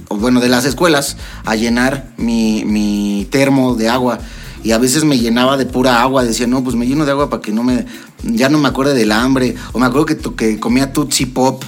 o 0.09 0.17
bueno, 0.17 0.39
de 0.39 0.49
las 0.49 0.65
escuelas, 0.65 1.17
a 1.45 1.55
llenar 1.55 2.13
mi, 2.17 2.63
mi 2.65 3.27
termo 3.31 3.73
de 3.73 3.89
agua. 3.89 4.19
Y 4.63 4.71
a 4.71 4.77
veces 4.77 5.03
me 5.03 5.17
llenaba 5.17 5.57
de 5.57 5.65
pura 5.65 6.01
agua. 6.01 6.23
Decía, 6.23 6.45
no, 6.45 6.63
pues 6.63 6.75
me 6.75 6.85
lleno 6.85 7.05
de 7.05 7.11
agua 7.11 7.29
para 7.29 7.41
que 7.41 7.51
no 7.51 7.63
me. 7.63 7.85
Ya 8.23 8.49
no 8.49 8.57
me 8.57 8.67
acuerde 8.67 8.93
del 8.93 9.11
hambre. 9.11 9.55
O 9.73 9.79
me 9.79 9.85
acuerdo 9.85 10.05
que, 10.35 10.59
comía 10.59 10.93
Tootsie 10.93 11.27
Pop 11.27 11.63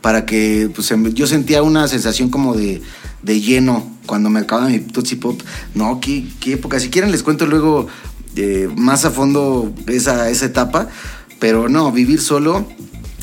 para 0.00 0.26
que. 0.26 0.70
Pues 0.74 0.90
em- 0.90 1.12
yo 1.12 1.26
sentía 1.26 1.62
una 1.62 1.88
sensación 1.88 2.30
como 2.30 2.54
de, 2.54 2.82
de 3.22 3.40
lleno 3.40 3.90
cuando 4.06 4.30
me 4.30 4.40
acababa 4.40 4.68
mi 4.68 4.80
Tootsie 4.80 5.18
Pop. 5.18 5.40
No, 5.74 6.00
qué, 6.00 6.26
qué 6.40 6.54
época. 6.54 6.80
Si 6.80 6.90
quieren, 6.90 7.10
les 7.12 7.22
cuento 7.22 7.46
luego 7.46 7.86
eh, 8.36 8.68
más 8.76 9.04
a 9.04 9.10
fondo 9.10 9.72
esa, 9.86 10.28
esa 10.30 10.46
etapa. 10.46 10.88
Pero 11.38 11.68
no, 11.68 11.90
vivir 11.90 12.20
solo 12.20 12.66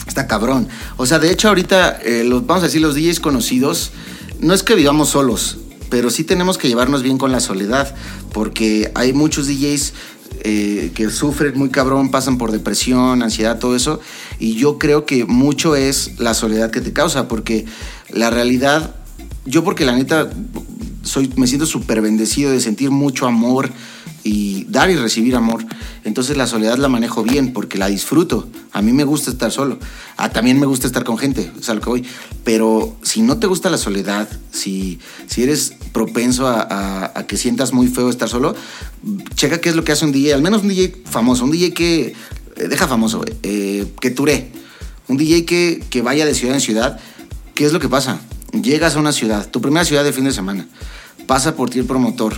está 0.09 0.27
cabrón. 0.27 0.67
O 0.97 1.05
sea, 1.05 1.19
de 1.19 1.31
hecho, 1.31 1.47
ahorita, 1.47 1.99
eh, 2.03 2.23
los, 2.25 2.45
vamos 2.45 2.63
a 2.63 2.65
decir, 2.65 2.81
los 2.81 2.95
DJs 2.95 3.19
conocidos, 3.21 3.91
no 4.39 4.53
es 4.53 4.63
que 4.63 4.75
vivamos 4.75 5.09
solos, 5.09 5.57
pero 5.89 6.09
sí 6.09 6.23
tenemos 6.23 6.57
que 6.57 6.67
llevarnos 6.67 7.03
bien 7.03 7.17
con 7.17 7.31
la 7.31 7.39
soledad, 7.39 7.95
porque 8.33 8.91
hay 8.95 9.13
muchos 9.13 9.47
DJs 9.47 9.93
eh, 10.43 10.91
que 10.95 11.09
sufren 11.09 11.57
muy 11.57 11.69
cabrón, 11.69 12.11
pasan 12.11 12.37
por 12.37 12.51
depresión, 12.51 13.23
ansiedad, 13.23 13.59
todo 13.59 13.75
eso, 13.75 13.99
y 14.39 14.55
yo 14.55 14.77
creo 14.77 15.05
que 15.05 15.25
mucho 15.25 15.75
es 15.75 16.19
la 16.19 16.33
soledad 16.33 16.71
que 16.71 16.81
te 16.81 16.93
causa, 16.93 17.27
porque 17.27 17.65
la 18.09 18.29
realidad, 18.29 18.95
yo 19.45 19.63
porque 19.63 19.85
la 19.85 19.95
neta 19.95 20.29
soy, 21.09 21.31
me 21.35 21.47
siento 21.47 21.65
súper 21.65 22.01
bendecido 22.01 22.51
de 22.51 22.59
sentir 22.61 22.91
mucho 22.91 23.25
amor 23.27 23.69
y 24.23 24.65
dar 24.65 24.89
y 24.89 24.95
recibir 24.95 25.35
amor. 25.35 25.65
Entonces 26.03 26.37
la 26.37 26.45
soledad 26.47 26.77
la 26.77 26.87
manejo 26.89 27.23
bien 27.23 27.53
porque 27.53 27.77
la 27.77 27.87
disfruto. 27.87 28.47
A 28.73 28.81
mí 28.81 28.91
me 28.93 29.03
gusta 29.03 29.31
estar 29.31 29.51
solo. 29.51 29.79
Ah, 30.17 30.29
también 30.29 30.59
me 30.59 30.65
gusta 30.65 30.87
estar 30.87 31.03
con 31.03 31.17
gente, 31.17 31.51
es 31.59 31.69
a 31.69 31.73
lo 31.73 31.81
que 31.81 31.89
voy. 31.89 32.05
Pero 32.43 32.95
si 33.01 33.21
no 33.21 33.37
te 33.37 33.47
gusta 33.47 33.69
la 33.69 33.77
soledad, 33.77 34.29
si, 34.51 34.99
si 35.27 35.43
eres 35.43 35.73
propenso 35.93 36.47
a, 36.47 36.61
a- 36.61 37.11
a 37.19 37.27
que 37.27 37.37
sientas 37.37 37.73
muy 37.73 37.87
feo 37.87 38.09
estar 38.09 38.29
solo, 38.29 38.55
checa 39.35 39.61
qué 39.61 39.69
es 39.69 39.75
lo 39.75 39.83
que 39.83 39.91
hace 39.93 40.05
un 40.05 40.11
DJ, 40.11 40.33
al 40.33 40.41
menos 40.41 40.61
un 40.63 40.69
DJ 40.69 41.03
famoso, 41.05 41.43
un 41.45 41.51
DJ 41.51 41.73
que, 41.73 42.13
eh, 42.57 42.67
deja 42.69 42.87
famoso, 42.87 43.23
eh, 43.43 43.85
que 44.01 44.11
ture, 44.11 44.51
un 45.07 45.17
DJ 45.17 45.45
que, 45.45 45.83
que 45.89 46.01
vaya 46.01 46.25
de 46.25 46.33
ciudad 46.35 46.55
en 46.55 46.61
ciudad. 46.61 46.99
¿Qué 47.55 47.65
es 47.65 47.73
lo 47.73 47.79
que 47.79 47.89
pasa? 47.89 48.19
Llegas 48.51 48.95
a 48.95 48.99
una 48.99 49.11
ciudad, 49.11 49.49
tu 49.49 49.61
primera 49.61 49.85
ciudad 49.85 50.03
de 50.03 50.11
fin 50.13 50.23
de 50.25 50.31
semana, 50.31 50.67
pasa 51.29 51.55
por 51.55 51.69
ti 51.69 51.77
el 51.77 51.85
promotor, 51.85 52.33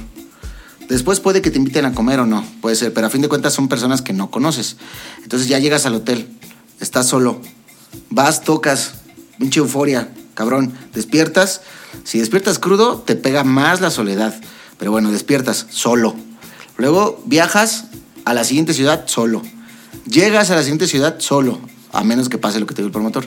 Después 0.89 1.21
puede 1.21 1.41
que 1.41 1.49
te 1.49 1.57
inviten 1.57 1.85
a 1.85 1.93
comer 1.93 2.19
o 2.19 2.25
no, 2.25 2.43
puede 2.59 2.75
ser, 2.75 2.91
pero 2.91 3.07
a 3.07 3.09
fin 3.09 3.21
de 3.21 3.29
cuentas 3.29 3.53
son 3.53 3.69
personas 3.69 4.01
que 4.01 4.11
no 4.11 4.29
conoces. 4.29 4.75
Entonces 5.23 5.47
ya 5.47 5.57
llegas 5.57 5.85
al 5.85 5.95
hotel, 5.95 6.27
estás 6.81 7.07
solo, 7.07 7.39
vas, 8.09 8.43
tocas, 8.43 8.95
pinche 9.39 9.61
euforia, 9.61 10.11
cabrón, 10.33 10.73
despiertas. 10.93 11.61
Si 12.03 12.19
despiertas 12.19 12.59
crudo, 12.59 12.97
te 12.97 13.15
pega 13.15 13.45
más 13.45 13.79
la 13.79 13.89
soledad. 13.89 14.35
Pero 14.77 14.91
bueno, 14.91 15.13
despiertas 15.13 15.67
solo. 15.69 16.13
Luego 16.75 17.23
viajas 17.25 17.85
a 18.25 18.33
la 18.33 18.43
siguiente 18.43 18.73
ciudad 18.73 19.05
solo. 19.07 19.41
Llegas 20.05 20.51
a 20.51 20.55
la 20.55 20.63
siguiente 20.63 20.87
ciudad 20.87 21.15
solo, 21.19 21.61
a 21.93 22.03
menos 22.03 22.27
que 22.27 22.37
pase 22.37 22.59
lo 22.59 22.65
que 22.67 22.73
te 22.75 22.81
dio 22.81 22.87
el 22.87 22.91
promotor. 22.91 23.25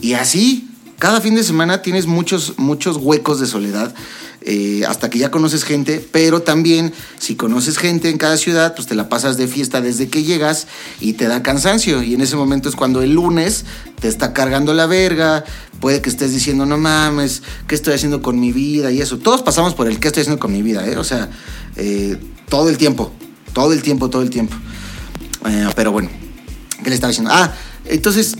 Y 0.00 0.14
así, 0.14 0.70
cada 0.98 1.20
fin 1.20 1.34
de 1.34 1.44
semana 1.44 1.82
tienes 1.82 2.06
muchos, 2.06 2.54
muchos 2.56 2.96
huecos 2.96 3.38
de 3.40 3.46
soledad 3.46 3.94
eh, 4.48 4.84
hasta 4.86 5.10
que 5.10 5.18
ya 5.18 5.32
conoces 5.32 5.64
gente, 5.64 6.06
pero 6.12 6.40
también 6.40 6.92
si 7.18 7.34
conoces 7.34 7.78
gente 7.78 8.10
en 8.10 8.16
cada 8.16 8.36
ciudad, 8.36 8.76
pues 8.76 8.86
te 8.86 8.94
la 8.94 9.08
pasas 9.08 9.36
de 9.36 9.48
fiesta 9.48 9.80
desde 9.80 10.08
que 10.08 10.22
llegas 10.22 10.68
y 11.00 11.14
te 11.14 11.26
da 11.26 11.42
cansancio. 11.42 12.00
Y 12.02 12.14
en 12.14 12.20
ese 12.20 12.36
momento 12.36 12.68
es 12.68 12.76
cuando 12.76 13.02
el 13.02 13.12
lunes 13.12 13.64
te 14.00 14.06
está 14.06 14.32
cargando 14.32 14.72
la 14.72 14.86
verga, 14.86 15.44
puede 15.80 16.00
que 16.00 16.08
estés 16.08 16.32
diciendo, 16.32 16.64
no 16.64 16.78
mames, 16.78 17.42
¿qué 17.66 17.74
estoy 17.74 17.94
haciendo 17.94 18.22
con 18.22 18.38
mi 18.38 18.52
vida? 18.52 18.92
Y 18.92 19.00
eso. 19.00 19.18
Todos 19.18 19.42
pasamos 19.42 19.74
por 19.74 19.88
el 19.88 19.98
qué 19.98 20.08
estoy 20.08 20.20
haciendo 20.20 20.38
con 20.38 20.52
mi 20.52 20.62
vida, 20.62 20.86
¿eh? 20.86 20.96
O 20.96 21.04
sea, 21.04 21.28
eh, 21.74 22.16
todo 22.48 22.68
el 22.68 22.78
tiempo, 22.78 23.12
todo 23.52 23.72
el 23.72 23.82
tiempo, 23.82 24.10
todo 24.10 24.22
el 24.22 24.30
tiempo. 24.30 24.54
Eh, 25.44 25.68
pero 25.74 25.90
bueno, 25.90 26.08
¿qué 26.84 26.88
le 26.88 26.94
estaba 26.94 27.10
diciendo? 27.10 27.32
Ah, 27.34 27.52
entonces 27.84 28.36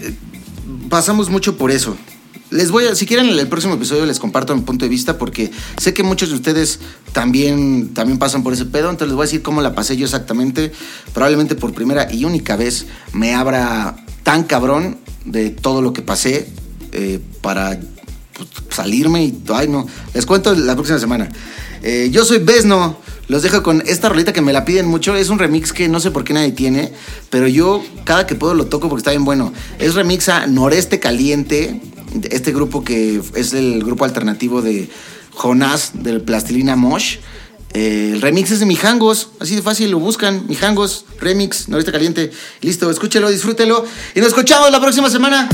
pasamos 0.88 1.30
mucho 1.30 1.56
por 1.56 1.72
eso. 1.72 1.96
Les 2.50 2.70
voy 2.70 2.86
a, 2.86 2.94
si 2.94 3.06
quieren, 3.06 3.28
en 3.28 3.38
el 3.38 3.48
próximo 3.48 3.74
episodio 3.74 4.06
les 4.06 4.20
comparto 4.20 4.54
mi 4.54 4.62
punto 4.62 4.84
de 4.84 4.88
vista 4.88 5.18
porque 5.18 5.50
sé 5.78 5.92
que 5.92 6.04
muchos 6.04 6.28
de 6.28 6.36
ustedes 6.36 6.78
también, 7.12 7.92
también 7.92 8.18
pasan 8.18 8.44
por 8.44 8.52
ese 8.52 8.66
pedo, 8.66 8.88
entonces 8.88 9.08
les 9.08 9.16
voy 9.16 9.24
a 9.24 9.26
decir 9.26 9.42
cómo 9.42 9.62
la 9.62 9.74
pasé 9.74 9.96
yo 9.96 10.04
exactamente. 10.04 10.72
Probablemente 11.12 11.56
por 11.56 11.74
primera 11.74 12.12
y 12.12 12.24
única 12.24 12.56
vez 12.56 12.86
me 13.12 13.34
abra 13.34 13.96
tan 14.22 14.44
cabrón 14.44 14.98
de 15.24 15.50
todo 15.50 15.82
lo 15.82 15.92
que 15.92 16.02
pasé 16.02 16.48
eh, 16.92 17.20
para 17.40 17.80
pues, 18.34 18.48
salirme 18.70 19.24
y, 19.24 19.42
ay 19.52 19.66
no, 19.66 19.86
les 20.14 20.24
cuento 20.24 20.54
la 20.54 20.74
próxima 20.74 21.00
semana. 21.00 21.28
Eh, 21.82 22.10
yo 22.12 22.24
soy 22.24 22.38
Besno, 22.38 22.96
los 23.28 23.42
dejo 23.42 23.62
con 23.62 23.82
esta 23.86 24.08
rolita 24.08 24.32
que 24.32 24.40
me 24.40 24.52
la 24.52 24.64
piden 24.64 24.86
mucho. 24.86 25.16
Es 25.16 25.30
un 25.30 25.38
remix 25.38 25.72
que 25.72 25.88
no 25.88 25.98
sé 25.98 26.12
por 26.12 26.22
qué 26.22 26.32
nadie 26.32 26.52
tiene, 26.52 26.92
pero 27.28 27.48
yo 27.48 27.84
cada 28.04 28.26
que 28.26 28.36
puedo 28.36 28.54
lo 28.54 28.66
toco 28.66 28.88
porque 28.88 29.00
está 29.00 29.10
bien 29.10 29.24
bueno. 29.24 29.52
Es 29.78 29.94
remix 29.94 30.28
a 30.28 30.46
Noreste 30.46 31.00
Caliente, 31.00 31.80
este 32.30 32.52
grupo 32.52 32.84
que 32.84 33.20
es 33.34 33.52
el 33.52 33.82
grupo 33.82 34.04
alternativo 34.04 34.62
de 34.62 34.88
Jonás 35.34 35.90
del 35.94 36.22
Plastilina 36.22 36.76
Mosh. 36.76 37.18
Eh, 37.74 38.12
el 38.14 38.22
remix 38.22 38.50
es 38.50 38.60
de 38.60 38.66
Mijangos, 38.66 39.30
así 39.40 39.54
de 39.54 39.62
fácil, 39.62 39.90
lo 39.90 39.98
buscan. 39.98 40.46
Mijangos, 40.48 41.04
remix, 41.20 41.68
Noreste 41.68 41.92
Caliente. 41.92 42.30
Listo, 42.62 42.90
escúchelo, 42.90 43.30
disfrútelo 43.30 43.84
y 44.14 44.20
nos 44.20 44.28
escuchamos 44.28 44.70
la 44.70 44.80
próxima 44.80 45.10
semana. 45.10 45.48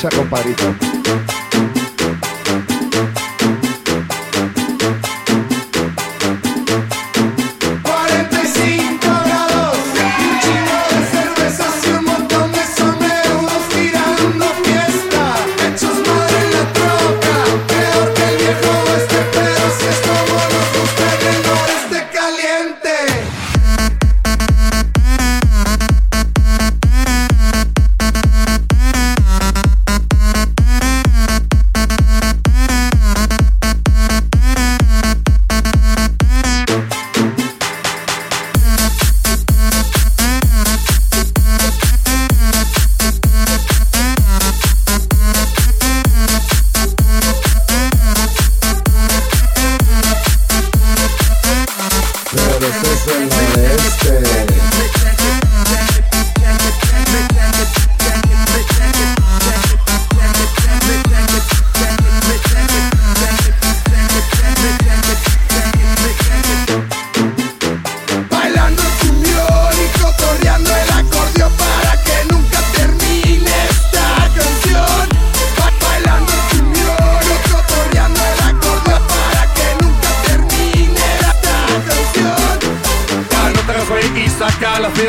A 0.00 0.08
la 0.08 0.08
derecha, 0.08 0.08
compadrito. 0.16 0.89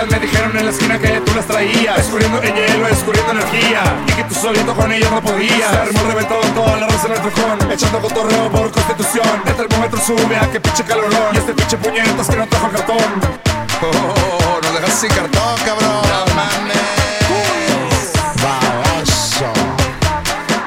Me 0.09 0.19
dijeron 0.19 0.57
en 0.57 0.65
la 0.65 0.71
esquina 0.71 0.97
que 0.97 1.21
tú 1.21 1.33
las 1.35 1.45
traías 1.45 1.99
Escurriendo 1.99 2.41
el 2.41 2.53
hielo, 2.53 2.87
escurriendo 2.87 3.31
energía 3.31 3.81
Y 4.07 4.11
que 4.13 4.23
tú 4.23 4.33
solito 4.33 4.73
con 4.73 4.91
ellas 4.91 5.11
no 5.11 5.21
podías 5.21 5.69
Se 5.69 5.77
armó 5.77 6.03
reventado 6.09 6.41
toda 6.55 6.77
la 6.77 6.87
raza 6.87 7.07
en 7.07 7.13
el 7.13 7.21
trocón 7.21 7.71
Echando 7.71 8.01
cotorreo 8.01 8.51
por 8.51 8.71
constitución 8.71 9.43
El 9.45 9.53
termómetro 9.55 9.99
sube 9.99 10.35
a 10.35 10.51
que 10.51 10.59
pinche 10.59 10.83
calorón 10.83 11.33
Y 11.33 11.37
este 11.37 11.53
pinche 11.53 11.77
puñetas 11.77 12.27
que 12.27 12.35
no 12.35 12.47
trajo 12.47 12.67
el 12.67 12.73
cartón 12.73 13.51
Oh, 13.83 14.59
nos 14.61 14.73
dejas 14.75 14.93
sin 14.99 15.09
cartón, 15.09 15.57
cabrón. 15.65 16.03
No 16.03 16.35
mames. 16.35 18.11
Baboso. 18.43 19.51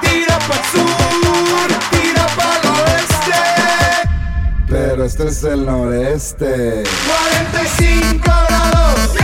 Tira 0.00 0.36
pa' 0.40 0.62
sur, 0.72 1.68
tira 1.92 2.26
pa' 2.36 2.58
oeste. 2.82 3.42
Pero 4.68 5.04
este 5.04 5.28
es 5.28 5.44
el 5.44 5.64
noreste. 5.64 6.82
45 7.06 8.24
grados 8.48 9.23